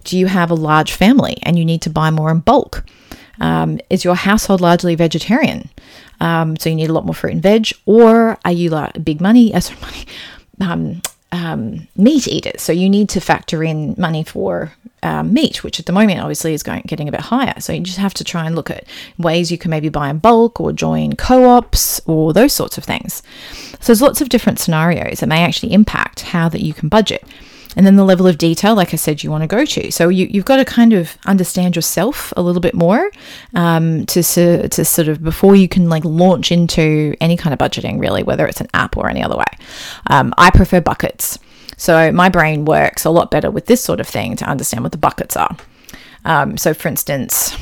Do 0.03 0.17
you 0.17 0.27
have 0.27 0.50
a 0.50 0.55
large 0.55 0.93
family 0.93 1.38
and 1.43 1.60
you 1.60 1.65
need 1.65 1.81
to 1.84 1.89
buy 1.89 2.10
more 2.10 2.31
in 2.31 2.39
bulk? 2.39 2.86
Um, 3.39 3.79
is 3.89 4.03
your 4.03 4.15
household 4.15 4.62
largely 4.62 4.96
vegetarian? 4.96 5.69
Um, 6.19 6.57
so 6.57 6.69
you 6.69 6.75
need 6.75 6.89
a 6.89 6.93
lot 6.93 7.05
more 7.05 7.13
fruit 7.13 7.34
and 7.34 7.43
veg, 7.43 7.72
or 7.86 8.38
are 8.43 8.51
you 8.51 8.69
like 8.69 9.03
big 9.03 9.22
money? 9.22 9.53
Uh, 9.53 9.60
sorry, 9.62 9.79
money. 9.81 10.05
Um, 10.60 11.01
um, 11.31 11.88
meat 11.96 12.27
eaters. 12.27 12.62
So 12.62 12.72
you 12.72 12.89
need 12.89 13.10
to 13.10 13.19
factor 13.19 13.63
in 13.63 13.96
money 13.98 14.24
for 14.24 14.74
um, 15.04 15.34
meat, 15.34 15.63
which 15.63 15.80
at 15.80 15.86
the 15.86 15.92
moment 15.92 16.20
obviously 16.20 16.54
is 16.54 16.63
going 16.63 16.84
getting 16.88 17.08
a 17.08 17.12
bit 17.12 17.22
higher. 17.22 17.60
So 17.60 17.74
you 17.74 17.82
just 17.82 17.98
have 17.98 18.13
to 18.16 18.24
try 18.24 18.46
and 18.46 18.56
look 18.56 18.70
at 18.70 18.86
ways 19.18 19.51
you 19.51 19.58
can 19.58 19.72
maybe 19.72 19.89
buy 19.89 20.10
in 20.10 20.18
bulk 20.20 20.60
or 20.60 20.72
join 20.74 21.16
co-ops 21.16 22.01
or 22.06 22.34
those 22.34 22.54
sorts 22.54 22.77
of 22.77 22.84
things. 22.84 23.22
So 23.80 23.88
there's 23.88 24.01
lots 24.01 24.22
of 24.22 24.30
different 24.30 24.60
scenarios 24.60 25.20
that 25.20 25.27
may 25.27 25.44
actually 25.44 25.74
impact 25.74 26.22
how 26.22 26.50
that 26.50 26.62
you 26.62 26.74
can 26.74 26.89
budget. 26.89 27.24
And 27.75 27.86
then 27.86 27.96
the 27.96 28.04
level 28.04 28.25
of 28.25 28.39
detail, 28.39 28.74
like 28.74 28.92
I 28.92 28.98
said, 28.98 29.24
you 29.24 29.30
want 29.30 29.44
to 29.44 29.48
go 29.48 29.63
to. 29.63 29.92
So 29.92 30.10
you, 30.10 30.25
you've 30.25 30.46
got 30.46 30.58
to 30.58 30.66
kind 30.66 30.94
of 30.94 31.16
understand 31.27 31.75
yourself 31.75 32.34
a 32.36 32.42
little 32.42 32.60
bit 32.60 32.74
more 32.74 33.12
um, 33.54 34.08
to, 34.08 34.24
to 34.24 34.84
sort 34.84 35.08
of 35.08 35.24
before 35.24 35.56
you 35.56 35.68
can 35.68 35.88
like 35.88 36.04
launch 36.04 36.51
into 36.51 37.16
any 37.22 37.38
kind 37.38 37.54
of 37.54 37.60
budgeting, 37.60 38.00
really, 38.00 38.24
whether 38.24 38.48
it's 38.48 38.62
an 38.62 38.68
app 38.74 38.98
or 38.98 39.08
any 39.08 39.22
other 39.22 39.38
way. 39.38 39.46
Um, 40.08 40.34
I 40.39 40.50
prefer 40.50 40.82
buckets. 40.82 41.38
So 41.77 42.12
my 42.12 42.27
brain 42.27 42.65
works 42.65 43.05
a 43.05 43.10
lot 43.10 43.31
better 43.31 43.50
with 43.50 43.67
this 43.67 43.84
sort 43.84 44.00
of 44.00 44.07
thing 44.07 44.36
to 44.38 44.46
understand 44.46 44.84
what 44.84 44.91
the 44.91 44.98
buckets 44.98 45.38
are. 45.38 45.55
Um, 46.25 46.57
so, 46.57 46.74
for 46.74 46.88
instance, 46.89 47.55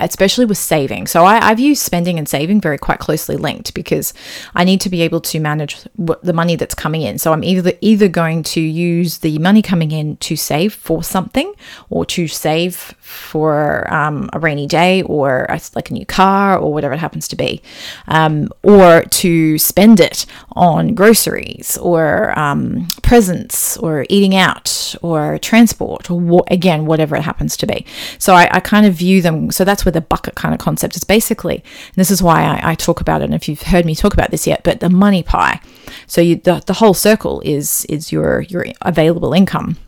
especially 0.00 0.44
with 0.44 0.58
saving. 0.58 1.06
So 1.06 1.24
I, 1.24 1.50
I 1.50 1.54
view 1.54 1.74
spending 1.74 2.18
and 2.18 2.28
saving 2.28 2.60
very 2.60 2.78
quite 2.78 2.98
closely 2.98 3.36
linked 3.36 3.74
because 3.74 4.14
I 4.54 4.64
need 4.64 4.80
to 4.82 4.90
be 4.90 5.02
able 5.02 5.20
to 5.20 5.40
manage 5.40 5.78
the 5.96 6.32
money 6.32 6.56
that's 6.56 6.74
coming 6.74 7.02
in. 7.02 7.18
So 7.18 7.32
I'm 7.32 7.44
either 7.44 7.72
either 7.80 8.08
going 8.08 8.42
to 8.44 8.60
use 8.60 9.18
the 9.18 9.38
money 9.38 9.62
coming 9.62 9.90
in 9.90 10.16
to 10.18 10.36
save 10.36 10.74
for 10.74 11.02
something 11.02 11.52
or 11.90 12.04
to 12.06 12.28
save 12.28 12.76
for 12.76 13.92
um, 13.92 14.30
a 14.32 14.38
rainy 14.38 14.66
day 14.66 15.02
or 15.02 15.44
a, 15.48 15.60
like 15.74 15.90
a 15.90 15.92
new 15.92 16.06
car 16.06 16.58
or 16.58 16.72
whatever 16.72 16.94
it 16.94 16.98
happens 16.98 17.28
to 17.28 17.36
be, 17.36 17.62
um, 18.08 18.48
or 18.62 19.02
to 19.02 19.58
spend 19.58 20.00
it 20.00 20.26
on 20.52 20.94
groceries 20.94 21.76
or 21.78 22.36
um, 22.38 22.86
presents 23.02 23.76
or 23.78 24.06
eating 24.08 24.34
out 24.34 24.94
or 25.02 25.38
transport 25.38 26.10
or 26.10 26.44
again 26.50 26.86
whatever 26.86 27.16
it 27.16 27.22
happens 27.22 27.56
to 27.56 27.66
be. 27.66 27.84
So 28.18 28.34
I, 28.34 28.48
I 28.50 28.60
kind 28.60 28.86
of 28.86 28.94
view 28.94 29.20
them. 29.22 29.50
So 29.50 29.64
that's 29.64 29.73
where 29.82 29.92
the 29.92 30.02
bucket 30.02 30.34
kind 30.34 30.54
of 30.54 30.60
concept 30.60 30.94
is 30.94 31.04
basically. 31.04 31.56
And 31.56 31.96
this 31.96 32.10
is 32.10 32.22
why 32.22 32.42
I, 32.42 32.72
I 32.72 32.74
talk 32.74 33.00
about 33.00 33.22
it. 33.22 33.24
And 33.24 33.34
if 33.34 33.48
you've 33.48 33.62
heard 33.62 33.86
me 33.86 33.94
talk 33.94 34.12
about 34.12 34.30
this 34.30 34.46
yet, 34.46 34.62
but 34.62 34.80
the 34.80 34.90
money 34.90 35.22
pie. 35.22 35.60
So 36.06 36.20
you, 36.20 36.36
the 36.36 36.62
the 36.66 36.74
whole 36.74 36.94
circle 36.94 37.40
is 37.44 37.86
is 37.86 38.12
your 38.12 38.42
your 38.42 38.66
available 38.82 39.32
income 39.32 39.78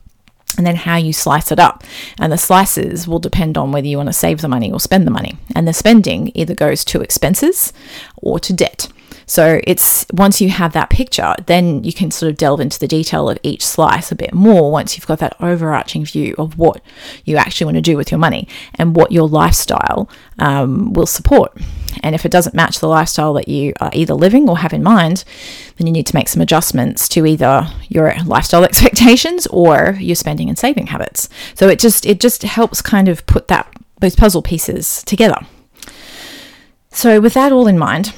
and 0.56 0.66
then 0.66 0.76
how 0.76 0.96
you 0.96 1.12
slice 1.12 1.52
it 1.52 1.58
up. 1.58 1.84
And 2.18 2.32
the 2.32 2.38
slices 2.38 3.06
will 3.06 3.18
depend 3.18 3.58
on 3.58 3.72
whether 3.72 3.86
you 3.86 3.96
want 3.96 4.08
to 4.08 4.12
save 4.12 4.40
the 4.40 4.48
money 4.48 4.72
or 4.72 4.80
spend 4.80 5.06
the 5.06 5.10
money. 5.10 5.36
And 5.54 5.68
the 5.68 5.72
spending 5.72 6.32
either 6.34 6.54
goes 6.54 6.84
to 6.86 7.00
expenses 7.00 7.72
or 8.16 8.38
to 8.40 8.52
debt. 8.52 8.88
So 9.26 9.60
it's 9.64 10.06
once 10.12 10.40
you 10.40 10.50
have 10.50 10.72
that 10.72 10.88
picture, 10.88 11.34
then 11.46 11.82
you 11.82 11.92
can 11.92 12.12
sort 12.12 12.30
of 12.30 12.36
delve 12.36 12.60
into 12.60 12.78
the 12.78 12.86
detail 12.86 13.28
of 13.28 13.38
each 13.42 13.66
slice 13.66 14.12
a 14.12 14.14
bit 14.14 14.32
more 14.32 14.70
once 14.70 14.96
you've 14.96 15.06
got 15.06 15.18
that 15.18 15.36
overarching 15.40 16.04
view 16.04 16.36
of 16.38 16.56
what 16.56 16.80
you 17.24 17.36
actually 17.36 17.64
want 17.64 17.74
to 17.74 17.82
do 17.82 17.96
with 17.96 18.12
your 18.12 18.18
money 18.18 18.46
and 18.76 18.94
what 18.94 19.10
your 19.10 19.28
lifestyle 19.28 20.08
um, 20.38 20.92
will 20.92 21.06
support. 21.06 21.58
And 22.04 22.14
if 22.14 22.24
it 22.24 22.30
doesn't 22.30 22.54
match 22.54 22.78
the 22.78 22.86
lifestyle 22.86 23.32
that 23.34 23.48
you 23.48 23.72
are 23.80 23.90
either 23.92 24.14
living 24.14 24.48
or 24.48 24.58
have 24.58 24.72
in 24.72 24.82
mind, 24.82 25.24
then 25.76 25.88
you 25.88 25.92
need 25.92 26.06
to 26.06 26.14
make 26.14 26.28
some 26.28 26.42
adjustments 26.42 27.08
to 27.08 27.26
either 27.26 27.68
your 27.88 28.14
lifestyle 28.24 28.64
expectations 28.70 29.48
or 29.48 29.96
your 29.98 30.16
spending 30.16 30.48
and 30.48 30.58
saving 30.58 30.86
habits. 30.86 31.28
So 31.54 31.68
it 31.68 31.80
just 31.80 32.06
it 32.06 32.20
just 32.20 32.42
helps 32.42 32.80
kind 32.80 33.08
of 33.08 33.26
put 33.26 33.48
that 33.48 33.72
those 33.98 34.14
puzzle 34.14 34.42
pieces 34.42 35.02
together. 35.04 35.46
So 36.90 37.20
with 37.20 37.34
that 37.34 37.52
all 37.52 37.66
in 37.66 37.78
mind, 37.78 38.14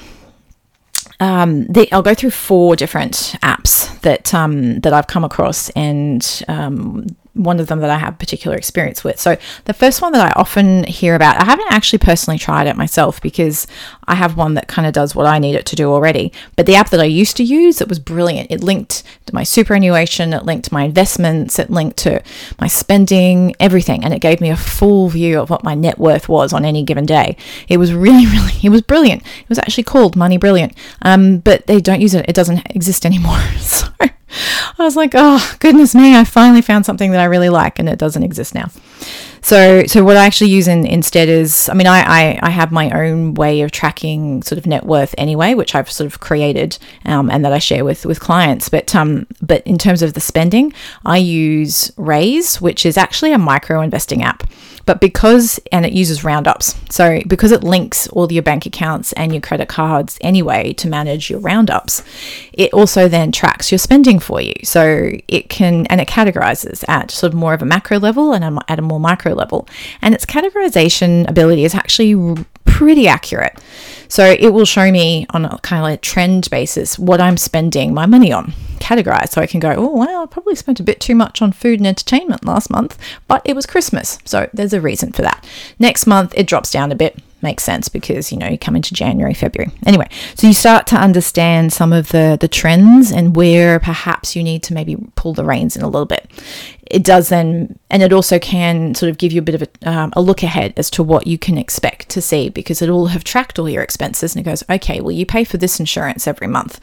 um, 1.21 1.67
I'll 1.93 2.03
go 2.03 2.15
through 2.15 2.31
four 2.31 2.77
different 2.77 3.35
apps 3.43 4.01
that 4.01 4.33
um, 4.35 4.81
that 4.81 4.93
I've 4.93 5.07
come 5.07 5.25
across, 5.25 5.69
and 5.71 6.43
um, 6.49 7.07
one 7.39 7.61
of 7.61 7.69
them 7.69 7.81
that 7.81 7.91
I 7.91 7.99
have 7.99 8.19
particular 8.19 8.57
experience 8.57 9.05
with. 9.05 9.19
So 9.21 9.37
the 9.65 9.73
first 9.73 10.03
one 10.03 10.13
that 10.13 10.27
I 10.27 10.39
often 10.39 10.85
hear 10.85 11.15
about, 11.15 11.41
I 11.41 11.45
haven't 11.45 11.71
actually 11.71 12.01
personally 12.01 12.39
tried 12.39 12.67
it 12.67 12.77
myself 12.77 13.21
because 13.23 13.67
I 14.07 14.17
have 14.17 14.37
one 14.37 14.55
that 14.55 14.69
kind 14.69 14.87
of 14.87 14.93
does 14.93 15.15
what 15.15 15.27
I 15.27 15.39
need 15.39 15.55
it 15.55 15.65
to 15.67 15.77
do 15.77 15.93
already. 15.93 16.33
But 16.57 16.67
the 16.67 16.75
app 16.75 16.91
that 16.91 17.01
I 17.01 17.05
used 17.05 17.37
to 17.37 17.45
use, 17.45 17.81
it 17.81 17.89
was 17.89 17.99
brilliant. 17.99 18.51
It 18.51 18.63
linked 18.63 19.05
to 19.27 19.35
my 19.35 19.45
superannuation, 19.45 20.33
it 20.33 20.45
linked 20.45 20.67
to 20.67 20.75
my 20.75 20.83
investments, 20.83 21.59
it 21.59 21.71
linked 21.71 21.97
to 21.99 22.23
my 22.61 22.67
spending, 22.67 23.55
everything, 23.61 24.05
and 24.05 24.13
it 24.13 24.21
gave 24.21 24.41
me 24.41 24.51
a 24.51 24.57
full 24.57 25.09
view 25.09 25.41
of 25.41 25.51
what 25.51 25.65
my 25.65 25.75
net 25.75 25.99
worth 25.99 26.29
was 26.29 26.53
on 26.53 26.65
any 26.65 26.83
given 26.83 27.07
day. 27.07 27.37
It 27.69 27.77
was 27.77 27.93
really, 28.09 28.27
really, 28.27 28.55
it 28.63 28.71
was 28.71 28.83
brilliant. 28.83 29.23
It 29.23 29.49
was 29.49 29.59
actually 29.59 29.85
called 29.85 30.17
Money 30.17 30.39
Brilliant, 30.39 30.77
um, 31.03 31.39
but 31.39 31.67
they 31.67 31.81
don't 31.81 32.01
use 32.01 32.15
it. 32.15 32.29
It 32.29 32.35
doesn't 32.35 32.75
exist 32.75 33.07
anymore. 33.07 33.41
so 33.59 33.89
I 34.79 34.85
was 34.85 34.97
like, 34.97 35.13
oh 35.15 35.57
goodness 35.59 35.95
me, 35.95 36.17
I 36.17 36.25
finally 36.25 36.63
found 36.63 36.87
something 36.87 37.11
that 37.11 37.21
I 37.21 37.25
really 37.25 37.49
like, 37.49 37.79
and 37.79 37.89
it 37.89 37.99
doesn't 37.99 38.23
exist 38.23 38.55
now. 38.55 38.71
So, 39.49 39.85
so 39.87 40.05
what 40.05 40.19
I 40.19 40.27
actually 40.27 40.51
use 40.51 40.69
in, 40.69 40.87
instead 40.87 41.31
is, 41.31 41.71
I 41.71 41.73
mean, 41.73 41.87
I, 41.87 42.01
I, 42.01 42.39
I, 42.43 42.51
have 42.51 42.71
my 42.71 42.91
own 42.91 43.33
way 43.33 43.63
of 43.63 43.71
tracking 43.71 44.43
sort 44.43 44.59
of 44.59 44.67
net 44.67 44.85
worth 44.85 45.15
anyway, 45.17 45.55
which 45.55 45.75
I've 45.75 45.91
sort 45.91 46.05
of 46.05 46.21
created 46.21 46.77
um, 47.07 47.31
and 47.31 47.43
that 47.47 47.55
I 47.55 47.59
share 47.59 47.83
with 47.83 48.05
with 48.05 48.21
clients. 48.21 48.69
But 48.69 48.95
um, 48.95 49.27
but 49.41 49.67
in 49.67 49.79
terms 49.79 50.03
of 50.03 50.13
the 50.13 50.21
spending, 50.21 50.75
I 51.07 51.17
use 51.17 51.91
Raiz, 51.93 52.61
which 52.61 52.85
is 52.85 52.99
actually 52.99 53.33
a 53.33 53.39
micro 53.39 53.81
investing 53.81 54.23
app. 54.23 54.43
But 54.89 55.03
because, 55.03 55.61
and 55.71 55.85
it 55.85 55.93
uses 55.93 56.25
roundups. 56.25 56.75
So 56.89 57.21
because 57.27 57.53
it 57.53 57.63
links 57.63 58.09
all 58.09 58.33
your 58.33 58.43
bank 58.43 58.65
accounts 58.65 59.13
and 59.13 59.35
your 59.35 59.43
credit 59.43 59.69
cards 59.69 60.17
anyway 60.23 60.73
to 60.75 60.89
manage 60.89 61.29
your 61.29 61.41
roundups, 61.41 62.03
it 62.55 62.73
also 62.73 63.07
then 63.07 63.31
tracks 63.31 63.71
your 63.71 63.79
spending 63.79 64.19
for 64.19 64.41
you. 64.41 64.55
So 64.65 65.11
it 65.29 65.51
can, 65.51 65.85
and 65.89 66.01
it 66.01 66.09
categorizes 66.09 66.85
at 66.89 67.11
sort 67.11 67.35
of 67.35 67.39
more 67.39 67.53
of 67.53 67.61
a 67.61 67.67
macro 67.67 67.99
level 67.99 68.33
and 68.33 68.59
at 68.67 68.79
a 68.79 68.83
more 68.83 68.99
micro 68.99 69.35
level. 69.39 69.67
And 70.03 70.15
its 70.15 70.27
categorization 70.27 71.29
ability 71.29 71.65
is 71.65 71.75
actually 71.75 72.45
pretty 72.67 73.09
accurate. 73.09 73.59
So 74.09 74.25
it 74.25 74.53
will 74.53 74.65
show 74.65 74.91
me 74.91 75.27
on 75.31 75.45
a 75.45 75.59
kind 75.59 75.81
of 75.81 75.85
like 75.85 76.01
trend 76.01 76.49
basis 76.51 76.99
what 76.99 77.21
I'm 77.21 77.37
spending 77.37 77.95
my 77.95 78.07
money 78.07 78.33
on, 78.33 78.53
categorized. 78.79 79.31
So 79.31 79.41
I 79.41 79.47
can 79.47 79.61
go, 79.61 79.75
oh, 79.77 79.97
well, 79.97 80.23
I 80.23 80.27
probably 80.27 80.55
spent 80.55 80.81
a 80.81 80.83
bit 80.83 81.01
too 81.01 81.15
much 81.15 81.43
on 81.43 81.53
food 81.53 81.81
and 81.81 81.87
entertainment 81.87 82.45
last 82.45 82.71
month, 82.71 82.99
but 83.27 83.43
it 83.45 83.55
was 83.55 83.67
Christmas. 83.67 84.19
So 84.25 84.49
there's 84.53 84.73
a 84.73 84.81
reason 84.81 85.13
for 85.13 85.23
that. 85.23 85.47
Next 85.79 86.07
month, 86.07 86.33
it 86.37 86.47
drops 86.47 86.71
down 86.71 86.91
a 86.93 86.97
bit. 86.97 87.19
Makes 87.41 87.63
sense 87.63 87.89
because, 87.89 88.33
you 88.33 88.39
know, 88.39 88.49
you 88.49 88.59
come 88.59 88.75
into 88.75 88.93
January, 88.93 89.33
February. 89.33 89.71
Anyway, 89.87 90.09
so 90.35 90.49
you 90.49 90.53
start 90.53 90.89
to 90.89 90.97
understand 90.97 91.73
some 91.73 91.93
of 91.93 92.09
the, 92.09 92.37
the 92.41 92.49
trends 92.49 93.13
and 93.13 93.37
where 93.37 93.79
perhaps 93.79 94.35
you 94.35 94.43
need 94.43 94.65
to 94.65 94.75
maybe 94.75 94.97
pull 95.15 95.35
the 95.35 95.45
reins 95.45 95.77
in 95.77 95.83
a 95.83 95.89
little 95.89 96.05
bit 96.05 96.29
it 96.91 97.05
does 97.05 97.29
then, 97.29 97.79
and 97.91 98.03
it 98.03 98.13
also 98.13 98.39
can 98.39 98.95
sort 98.95 99.11
of 99.11 99.19
give 99.19 99.33
you 99.33 99.41
a 99.41 99.43
bit 99.43 99.55
of 99.55 99.63
a, 99.63 99.91
um, 99.91 100.13
a, 100.15 100.23
look 100.23 100.43
ahead 100.43 100.73
as 100.77 100.91
to 100.91 101.03
what 101.03 101.27
you 101.27 101.39
can 101.39 101.59
expect 101.59 102.09
to 102.11 102.23
see 102.23 102.49
because 102.49 102.81
it'll 102.81 103.07
have 103.09 103.25
tracked 103.25 103.59
all 103.59 103.69
your 103.69 103.83
expenses 103.83 103.98
expenses 103.99 104.35
and 104.37 104.47
it 104.47 104.49
goes, 104.49 104.63
okay, 104.71 105.01
well, 105.01 105.11
you 105.11 105.27
pay 105.27 105.43
for 105.43 105.57
this 105.57 105.81
insurance 105.81 106.29
every 106.29 106.47
month. 106.47 106.81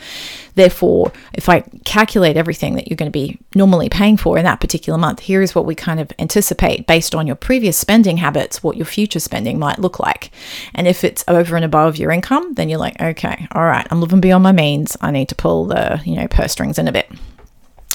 Therefore, 0.55 1.13
if 1.34 1.48
I 1.48 1.62
calculate 1.86 2.36
everything 2.36 2.75
that 2.75 2.89
you're 2.89 2.98
going 2.98 3.12
to 3.12 3.19
be 3.19 3.39
normally 3.55 3.88
paying 3.88 4.17
for 4.17 4.38
in 4.38 4.43
that 4.43 4.60
particular 4.60 5.00
month, 5.00 5.22
here 5.22 5.41
is 5.41 5.55
what 5.55 5.65
we 5.65 5.75
kind 5.75 6.01
of 6.01 6.12
anticipate 6.19 6.88
based 6.88 7.15
on 7.15 7.25
your 7.25 7.38
previous 7.38 7.77
spending 7.77 8.17
habits, 8.17 8.62
what 8.62 8.75
your 8.75 8.86
future 8.86 9.22
spending 9.22 9.57
might 9.57 9.79
look 9.79 9.98
like. 9.98 10.31
And 10.74 10.88
if 10.88 11.05
it's 11.05 11.24
over 11.29 11.55
and 11.55 11.63
above 11.63 11.95
your 11.95 12.12
income, 12.12 12.53
then 12.55 12.67
you're 12.67 12.79
like, 12.79 13.01
okay, 13.01 13.48
all 13.53 13.63
right, 13.63 13.88
I'm 13.89 14.01
living 14.01 14.22
beyond 14.22 14.43
my 14.43 14.51
means. 14.51 14.98
I 15.00 15.12
need 15.12 15.29
to 15.29 15.36
pull 15.36 15.65
the, 15.65 16.01
you 16.05 16.15
know, 16.15 16.27
purse 16.27 16.51
strings 16.51 16.77
in 16.77 16.89
a 16.89 16.91
bit. 16.91 17.10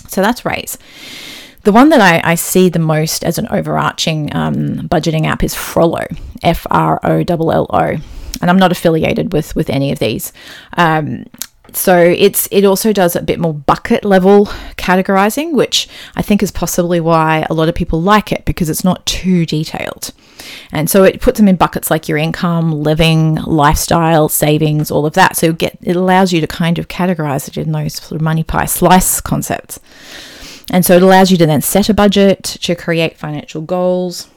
So 0.09 0.23
that's 0.23 0.43
Raiz. 0.43 0.79
The 1.63 1.73
one 1.73 1.91
that 1.91 2.01
I, 2.01 2.33
I, 2.33 2.35
see 2.37 2.71
the 2.71 2.79
most 2.79 3.23
as 3.23 3.37
an 3.37 3.47
overarching 3.51 4.35
um, 4.35 4.89
budgeting 4.89 5.27
app 5.27 5.45
is 5.45 5.55
Frollo, 5.55 6.07
F 6.43 6.67
R 6.71 6.99
O 7.05 7.23
L 7.29 7.53
L 7.53 7.67
O, 7.69 7.97
and 8.41 8.51
I'm 8.51 8.59
not 8.59 8.73
affiliated 8.73 9.33
with 9.33 9.55
with 9.55 9.71
any 9.71 9.93
of 9.93 9.99
these. 9.99 10.33
Um, 10.77 11.27
so 11.73 11.97
it's 11.97 12.49
it 12.51 12.65
also 12.65 12.93
does 12.93 13.15
a 13.17 13.23
bit 13.23 13.39
more 13.39 13.55
bucket 13.55 14.05
level 14.05 14.47
categorizing, 14.77 15.53
which 15.53 15.89
I 16.17 16.23
think 16.23 16.43
is 16.43 16.51
possibly 16.51 17.01
why 17.01 17.47
a 17.49 17.55
lot 17.55 17.69
of 17.69 17.75
people 17.75 18.03
like 18.03 18.33
it 18.33 18.45
because 18.45 18.69
it's 18.69 18.85
not 18.85 19.07
too 19.07 19.47
detailed. 19.47 20.13
And 20.73 20.89
so 20.89 21.05
it 21.05 21.21
puts 21.21 21.39
them 21.39 21.49
in 21.49 21.57
buckets 21.57 21.91
like 21.91 22.09
your 22.09 22.19
income, 22.19 22.73
living, 22.73 23.37
lifestyle, 23.37 24.29
savings, 24.29 24.91
all 24.91 25.07
of 25.07 25.15
that. 25.15 25.37
So 25.37 25.53
get 25.53 25.79
it 25.83 25.97
allows 25.97 26.33
you 26.33 26.41
to 26.41 26.47
kind 26.47 26.79
of 26.79 26.89
categorize 26.89 27.49
it 27.49 27.57
in 27.57 27.73
those 27.73 27.95
sort 27.95 28.13
of 28.13 28.23
money 28.23 28.43
pie 28.43 28.67
slice 28.67 29.21
concepts. 29.21 29.79
And 30.73 30.85
so 30.85 30.97
it 30.97 31.03
allows 31.03 31.31
you 31.31 31.37
to 31.39 31.47
then 31.47 31.63
set 31.63 31.89
a 31.89 31.95
budget, 31.95 32.45
to 32.45 32.77
create 32.77 33.17
financial 33.17 33.61
goals, 33.61 34.29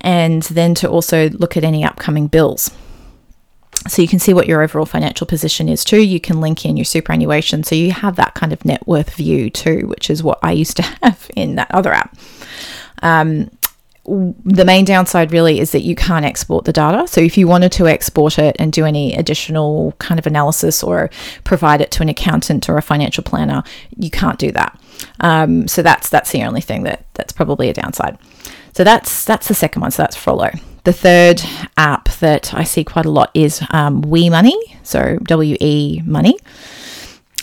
and 0.00 0.42
then 0.44 0.74
to 0.76 0.88
also 0.88 1.28
look 1.30 1.56
at 1.56 1.64
any 1.64 1.84
upcoming 1.84 2.26
bills. 2.26 2.70
So 3.86 4.02
you 4.02 4.08
can 4.08 4.18
see 4.18 4.34
what 4.34 4.46
your 4.46 4.62
overall 4.62 4.86
financial 4.86 5.26
position 5.26 5.68
is 5.68 5.84
too. 5.84 6.02
You 6.02 6.20
can 6.20 6.40
link 6.40 6.64
in 6.64 6.76
your 6.76 6.84
superannuation. 6.84 7.62
So 7.62 7.74
you 7.74 7.92
have 7.92 8.16
that 8.16 8.34
kind 8.34 8.52
of 8.52 8.64
net 8.64 8.86
worth 8.86 9.14
view 9.14 9.50
too, 9.50 9.86
which 9.86 10.10
is 10.10 10.22
what 10.22 10.38
I 10.42 10.52
used 10.52 10.76
to 10.78 10.82
have 11.02 11.30
in 11.36 11.54
that 11.56 11.70
other 11.70 11.92
app. 11.92 12.16
Um, 13.02 13.50
the 14.08 14.64
main 14.64 14.86
downside 14.86 15.32
really 15.32 15.60
is 15.60 15.72
that 15.72 15.82
you 15.82 15.94
can't 15.94 16.24
export 16.24 16.64
the 16.64 16.72
data. 16.72 17.06
So 17.06 17.20
if 17.20 17.36
you 17.36 17.46
wanted 17.46 17.72
to 17.72 17.86
export 17.86 18.38
it 18.38 18.56
and 18.58 18.72
do 18.72 18.86
any 18.86 19.14
additional 19.14 19.92
kind 19.98 20.18
of 20.18 20.26
analysis 20.26 20.82
or 20.82 21.10
provide 21.44 21.80
it 21.80 21.90
to 21.92 22.02
an 22.02 22.08
accountant 22.08 22.68
or 22.68 22.78
a 22.78 22.82
financial 22.82 23.22
planner, 23.22 23.62
you 23.96 24.10
can't 24.10 24.38
do 24.38 24.50
that. 24.52 24.80
Um, 25.20 25.68
so 25.68 25.82
that's 25.82 26.08
that's 26.08 26.32
the 26.32 26.42
only 26.42 26.62
thing 26.62 26.84
that 26.84 27.04
that's 27.14 27.32
probably 27.32 27.68
a 27.68 27.74
downside. 27.74 28.18
So 28.74 28.82
that's 28.82 29.24
that's 29.24 29.48
the 29.48 29.54
second 29.54 29.82
one. 29.82 29.90
So 29.90 30.02
that's 30.02 30.16
Frollo. 30.16 30.50
The 30.84 30.92
third 30.92 31.42
app 31.76 32.08
that 32.20 32.54
I 32.54 32.64
see 32.64 32.84
quite 32.84 33.04
a 33.04 33.10
lot 33.10 33.30
is 33.34 33.62
um, 33.70 34.02
WeMoney. 34.02 34.56
So 34.82 35.18
W 35.24 35.56
E 35.60 36.02
Money. 36.04 36.36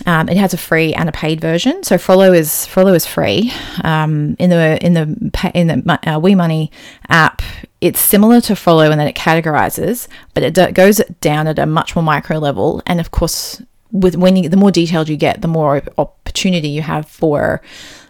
Um, 0.06 0.27
it 0.27 0.36
has 0.36 0.54
a 0.54 0.58
free 0.58 0.94
and 0.94 1.08
a 1.08 1.12
paid 1.13 1.39
version. 1.39 1.84
So 1.84 1.98
Frollo 1.98 2.34
is 2.34 2.65
Frollo 2.65 2.94
is 2.94 3.06
free. 3.06 3.54
Um, 3.84 4.36
in 4.39 4.50
the 4.50 4.84
in 4.86 4.94
the 4.94 5.51
in 5.54 5.68
the 5.68 5.94
uh, 6.04 6.20
WeMoney 6.20 6.70
app, 7.08 7.42
it's 7.80 8.00
similar 8.00 8.42
to 8.42 8.56
Frollo 8.56 8.92
in 8.92 8.98
that 8.98 9.08
it 9.08 9.15
categorizes, 9.15 10.08
but 10.34 10.44
it 10.44 10.54
d- 10.54 10.72
goes 10.72 10.98
down 11.22 11.48
at 11.48 11.60
a 11.60 11.65
much 11.65 11.96
more 11.96 12.04
micro 12.04 12.39
level. 12.39 12.82
And 12.88 13.00
of 13.00 13.12
course, 13.12 13.62
with 13.92 14.18
when 14.18 14.36
you, 14.36 14.50
the 14.50 14.58
more 14.58 14.72
detailed 14.72 15.08
you 15.08 15.18
get, 15.18 15.42
the 15.42 15.48
more 15.48 15.82
opportunity 15.98 16.68
you 16.68 16.82
have 16.82 17.08
for 17.08 17.62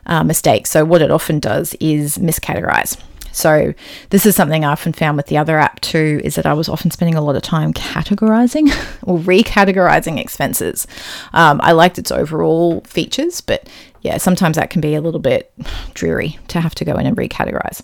uh, 0.08 0.24
mistakes. 0.24 0.72
So 0.72 0.86
what 0.86 1.01
it 1.01 1.12
often 1.12 1.39
does 1.39 1.75
is 1.79 2.17
miscategorize. 2.17 2.98
So 3.36 3.74
this 4.12 4.25
is 4.25 4.36
something 4.36 4.63
I 4.63 4.72
often 4.72 4.94
found 4.94 5.18
with 5.18 5.27
the 5.27 5.38
other 5.38 5.60
app 5.60 5.82
too, 5.82 6.22
is 6.24 6.36
that 6.36 6.46
I 6.46 6.54
was 6.54 6.70
often 6.70 6.89
spending 6.89 7.15
a 7.15 7.22
lot 7.22 7.36
of 7.36 7.42
time 7.42 7.74
categorizing 7.74 8.70
or 9.04 9.20
recategorizing 9.20 10.20
expenses. 10.20 10.88
Um, 11.34 11.60
I 11.62 11.74
liked 11.74 12.00
its 12.00 12.12
overall 12.12 12.82
features, 12.82 13.42
but 13.42 13.68
yeah, 14.01 14.18
sometimes 14.18 14.56
that 14.56 14.70
can 14.70 14.80
be 14.80 14.96
a 14.96 15.01
little 15.01 15.20
bit 15.20 15.51
dreary 15.94 16.39
to 16.48 16.62
have 16.62 16.75
to 16.75 16.86
go 16.86 16.96
in 16.96 17.06
and 17.06 17.18
recategorize. 17.18 17.84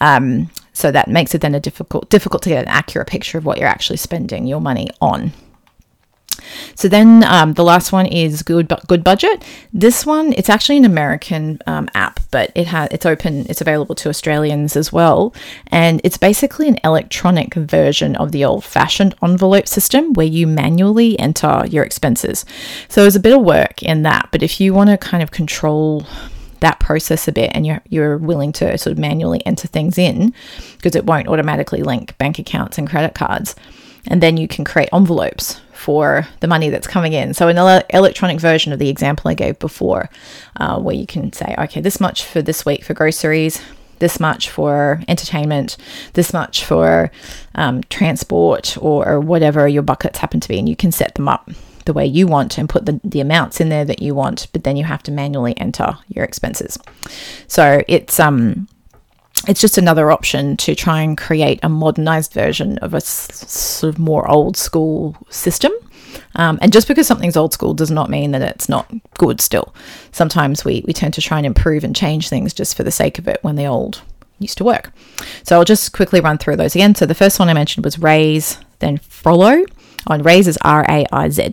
Um, 0.00 0.50
so 0.74 0.90
that 0.90 1.08
makes 1.08 1.34
it 1.34 1.40
then 1.40 1.54
a 1.54 1.60
difficult 1.60 2.10
difficult 2.10 2.42
to 2.42 2.50
get 2.50 2.64
an 2.64 2.68
accurate 2.68 3.08
picture 3.08 3.38
of 3.38 3.46
what 3.46 3.58
you're 3.58 3.68
actually 3.68 3.96
spending 3.96 4.46
your 4.46 4.60
money 4.60 4.90
on. 5.00 5.32
So 6.74 6.88
then 6.88 7.24
um, 7.24 7.54
the 7.54 7.64
last 7.64 7.92
one 7.92 8.06
is 8.06 8.42
Good 8.42 8.68
GoodBudget. 8.68 9.42
This 9.72 10.04
one 10.06 10.32
it's 10.34 10.50
actually 10.50 10.78
an 10.78 10.84
American 10.84 11.58
um, 11.66 11.88
app, 11.94 12.20
but 12.30 12.50
it 12.54 12.66
has 12.66 12.88
it's 12.90 13.06
open. 13.06 13.46
It's 13.48 13.60
available 13.60 13.94
to 13.96 14.08
Australians 14.08 14.76
as 14.76 14.92
well, 14.92 15.34
and 15.68 16.00
it's 16.04 16.18
basically 16.18 16.68
an 16.68 16.78
electronic 16.84 17.54
version 17.54 18.16
of 18.16 18.32
the 18.32 18.44
old-fashioned 18.44 19.14
envelope 19.22 19.68
system 19.68 20.12
where 20.14 20.26
you 20.26 20.46
manually 20.46 21.18
enter 21.18 21.64
your 21.68 21.84
expenses. 21.84 22.44
So 22.88 23.02
there's 23.02 23.16
a 23.16 23.20
bit 23.20 23.36
of 23.36 23.42
work 23.42 23.82
in 23.82 24.02
that, 24.02 24.28
but 24.32 24.42
if 24.42 24.60
you 24.60 24.74
want 24.74 24.90
to 24.90 24.98
kind 24.98 25.22
of 25.22 25.30
control 25.30 26.06
that 26.64 26.80
process 26.80 27.28
a 27.28 27.32
bit 27.32 27.50
and 27.54 27.66
you're, 27.66 27.82
you're 27.90 28.16
willing 28.16 28.50
to 28.50 28.76
sort 28.78 28.92
of 28.92 28.98
manually 28.98 29.44
enter 29.44 29.68
things 29.68 29.98
in 29.98 30.32
because 30.76 30.96
it 30.96 31.04
won't 31.04 31.28
automatically 31.28 31.82
link 31.82 32.16
bank 32.16 32.38
accounts 32.38 32.78
and 32.78 32.88
credit 32.88 33.14
cards 33.14 33.54
and 34.06 34.22
then 34.22 34.36
you 34.36 34.48
can 34.48 34.64
create 34.64 34.88
envelopes 34.92 35.60
for 35.84 36.26
the 36.40 36.46
money 36.46 36.70
that's 36.70 36.86
coming 36.86 37.12
in. 37.12 37.34
So, 37.34 37.48
an 37.48 37.58
ele- 37.58 37.84
electronic 37.90 38.40
version 38.40 38.72
of 38.72 38.78
the 38.78 38.88
example 38.88 39.30
I 39.30 39.34
gave 39.34 39.58
before, 39.58 40.08
uh, 40.56 40.80
where 40.80 40.94
you 40.94 41.06
can 41.06 41.30
say, 41.34 41.54
okay, 41.58 41.82
this 41.82 42.00
much 42.00 42.24
for 42.24 42.40
this 42.40 42.64
week 42.64 42.82
for 42.82 42.94
groceries, 42.94 43.60
this 43.98 44.18
much 44.18 44.48
for 44.48 45.02
entertainment, 45.08 45.76
this 46.14 46.32
much 46.32 46.64
for 46.64 47.10
um, 47.54 47.82
transport, 47.90 48.78
or, 48.80 49.06
or, 49.06 49.20
whatever 49.20 49.68
your 49.68 49.82
buckets 49.82 50.20
happen 50.20 50.40
to 50.40 50.48
be, 50.48 50.58
and 50.58 50.70
you 50.70 50.74
can 50.74 50.90
set 50.90 51.14
them 51.16 51.28
up 51.28 51.50
the 51.84 51.92
way 51.92 52.06
you 52.06 52.26
want 52.26 52.56
and 52.56 52.66
put 52.66 52.86
the, 52.86 52.98
the 53.04 53.20
amounts 53.20 53.60
in 53.60 53.68
there 53.68 53.84
that 53.84 54.00
you 54.00 54.14
want, 54.14 54.46
but 54.54 54.64
then 54.64 54.78
you 54.78 54.84
have 54.84 55.02
to 55.02 55.12
manually 55.12 55.54
enter 55.58 55.98
your 56.08 56.24
expenses. 56.24 56.78
So, 57.46 57.82
it's 57.88 58.18
um 58.18 58.68
it's 59.48 59.60
just 59.60 59.78
another 59.78 60.10
option 60.10 60.56
to 60.58 60.74
try 60.74 61.00
and 61.00 61.16
create 61.16 61.60
a 61.62 61.68
modernized 61.68 62.32
version 62.32 62.78
of 62.78 62.94
a 62.94 62.98
s- 62.98 63.50
sort 63.50 63.92
of 63.94 63.98
more 63.98 64.28
old 64.28 64.56
school 64.56 65.16
system. 65.30 65.72
Um, 66.36 66.58
and 66.62 66.72
just 66.72 66.88
because 66.88 67.06
something's 67.06 67.36
old 67.36 67.52
school 67.52 67.74
does 67.74 67.90
not 67.90 68.10
mean 68.10 68.32
that 68.32 68.42
it's 68.42 68.68
not 68.68 68.90
good 69.18 69.40
still. 69.40 69.74
Sometimes 70.12 70.64
we, 70.64 70.82
we 70.86 70.92
tend 70.92 71.14
to 71.14 71.22
try 71.22 71.38
and 71.38 71.46
improve 71.46 71.84
and 71.84 71.94
change 71.94 72.28
things 72.28 72.52
just 72.52 72.76
for 72.76 72.82
the 72.82 72.90
sake 72.90 73.18
of 73.18 73.28
it 73.28 73.38
when 73.42 73.56
the 73.56 73.66
old 73.66 74.02
used 74.38 74.58
to 74.58 74.64
work. 74.64 74.92
So 75.44 75.56
I'll 75.56 75.64
just 75.64 75.92
quickly 75.92 76.20
run 76.20 76.38
through 76.38 76.56
those 76.56 76.74
again. 76.74 76.94
So 76.94 77.06
the 77.06 77.14
first 77.14 77.38
one 77.38 77.48
I 77.48 77.54
mentioned 77.54 77.84
was 77.84 77.96
Raiz, 77.96 78.62
then 78.80 78.98
Frollo. 78.98 79.64
On 80.06 80.22
Raiz 80.22 80.46
is 80.46 80.58
R 80.62 80.84
A 80.88 81.06
I 81.12 81.28
Z. 81.28 81.52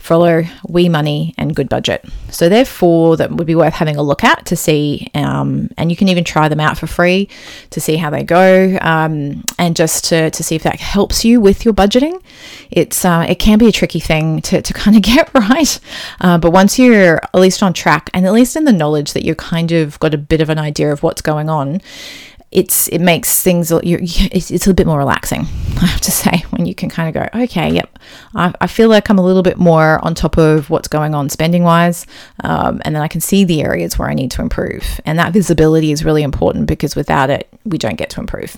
Frollo, 0.00 0.42
WeMoney, 0.66 1.34
and 1.36 1.54
GoodBudget. 1.54 2.10
So 2.32 2.48
they're 2.48 2.64
four 2.64 3.18
that 3.18 3.30
would 3.30 3.46
be 3.46 3.54
worth 3.54 3.74
having 3.74 3.96
a 3.96 4.02
look 4.02 4.24
at 4.24 4.46
to 4.46 4.56
see, 4.56 5.10
um, 5.14 5.68
and 5.76 5.90
you 5.90 5.96
can 5.96 6.08
even 6.08 6.24
try 6.24 6.48
them 6.48 6.58
out 6.58 6.78
for 6.78 6.86
free 6.86 7.28
to 7.68 7.80
see 7.82 7.96
how 7.96 8.08
they 8.08 8.24
go, 8.24 8.78
um, 8.80 9.44
and 9.58 9.76
just 9.76 10.06
to, 10.06 10.30
to 10.30 10.42
see 10.42 10.56
if 10.56 10.62
that 10.62 10.80
helps 10.80 11.22
you 11.22 11.38
with 11.38 11.66
your 11.66 11.74
budgeting. 11.74 12.20
It's 12.70 13.04
uh, 13.04 13.26
it 13.28 13.38
can 13.38 13.58
be 13.58 13.68
a 13.68 13.72
tricky 13.72 14.00
thing 14.00 14.40
to, 14.42 14.62
to 14.62 14.72
kind 14.82 14.96
of 14.96 15.02
get 15.02 15.32
right, 15.34 15.78
uh, 16.22 16.38
but 16.38 16.50
once 16.50 16.78
you're 16.78 17.18
at 17.18 17.34
least 17.34 17.62
on 17.62 17.74
track, 17.74 18.08
and 18.14 18.26
at 18.26 18.32
least 18.32 18.56
in 18.56 18.64
the 18.64 18.72
knowledge 18.72 19.12
that 19.12 19.22
you're 19.22 19.34
kind 19.34 19.70
of 19.70 20.00
got 20.00 20.14
a 20.14 20.18
bit 20.18 20.40
of 20.40 20.48
an 20.48 20.58
idea 20.58 20.90
of 20.90 21.02
what's 21.02 21.20
going 21.20 21.50
on, 21.50 21.82
it's 22.52 22.88
it 22.88 22.98
makes 22.98 23.42
things 23.42 23.70
it's, 23.70 24.50
it's 24.50 24.66
a 24.66 24.74
bit 24.74 24.86
more 24.86 24.98
relaxing 24.98 25.40
i 25.82 25.86
have 25.86 26.00
to 26.00 26.10
say 26.10 26.44
when 26.50 26.66
you 26.66 26.74
can 26.74 26.88
kind 26.88 27.08
of 27.08 27.22
go 27.22 27.42
okay 27.42 27.70
yep 27.70 27.96
I, 28.34 28.52
I 28.60 28.66
feel 28.66 28.88
like 28.88 29.08
i'm 29.08 29.18
a 29.18 29.24
little 29.24 29.42
bit 29.42 29.56
more 29.56 30.04
on 30.04 30.14
top 30.14 30.36
of 30.36 30.68
what's 30.68 30.88
going 30.88 31.14
on 31.14 31.28
spending 31.28 31.62
wise 31.62 32.06
um, 32.42 32.82
and 32.84 32.94
then 32.94 33.02
i 33.02 33.08
can 33.08 33.20
see 33.20 33.44
the 33.44 33.62
areas 33.62 33.98
where 33.98 34.08
i 34.08 34.14
need 34.14 34.30
to 34.32 34.42
improve. 34.42 35.00
And 35.04 35.18
that 35.18 35.32
visibility 35.32 35.92
is 35.92 36.04
really 36.04 36.22
important 36.22 36.66
because 36.66 36.96
without 36.96 37.30
it 37.30 37.48
we 37.64 37.78
don't 37.78 37.96
get 37.96 38.10
to 38.10 38.20
improve 38.20 38.56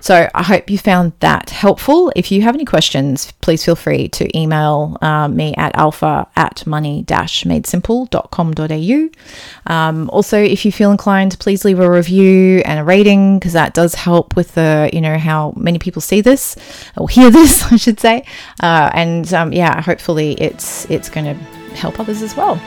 so 0.00 0.28
I 0.34 0.42
hope 0.42 0.70
you 0.70 0.78
found 0.78 1.12
that 1.20 1.50
helpful. 1.50 2.10
If 2.16 2.32
you 2.32 2.42
have 2.42 2.54
any 2.54 2.64
questions, 2.64 3.32
please 3.40 3.64
feel 3.64 3.76
free 3.76 4.08
to 4.08 4.38
email 4.38 4.98
uh, 5.00 5.28
me 5.28 5.54
at 5.56 5.74
alpha 5.76 6.26
at 6.36 6.66
money 6.66 7.04
madesimple.com.au. 7.04 9.72
Um, 9.72 10.10
also, 10.10 10.42
if 10.42 10.64
you 10.64 10.72
feel 10.72 10.90
inclined, 10.90 11.38
please 11.38 11.64
leave 11.64 11.78
a 11.78 11.88
review 11.90 12.62
and 12.64 12.80
a 12.80 12.84
rating 12.84 13.38
because 13.38 13.52
that 13.52 13.74
does 13.74 13.94
help 13.94 14.34
with 14.36 14.54
the, 14.54 14.90
you 14.92 15.00
know, 15.00 15.18
how 15.18 15.52
many 15.56 15.78
people 15.78 16.02
see 16.02 16.20
this 16.20 16.56
or 16.96 17.08
hear 17.08 17.30
this, 17.38 17.72
I 17.72 17.76
should 17.76 18.00
say. 18.00 18.24
Uh, 18.62 18.90
and 18.92 19.32
um, 19.32 19.52
yeah, 19.52 19.80
hopefully 19.80 20.32
it's 20.34 20.90
it's 20.90 21.08
going 21.08 21.26
to 21.26 21.34
help 21.74 22.00
others 22.00 22.22
as 22.22 22.36
well. 22.36 22.60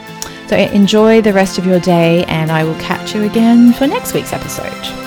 So 0.48 0.56
enjoy 0.56 1.20
the 1.22 1.32
rest 1.32 1.58
of 1.58 1.66
your 1.66 1.80
day, 1.80 2.24
and 2.26 2.52
I 2.52 2.62
will 2.64 2.78
catch 2.78 3.14
you 3.14 3.24
again 3.24 3.72
for 3.72 3.86
next 3.86 4.14
week's 4.14 4.32
episode. 4.32 5.05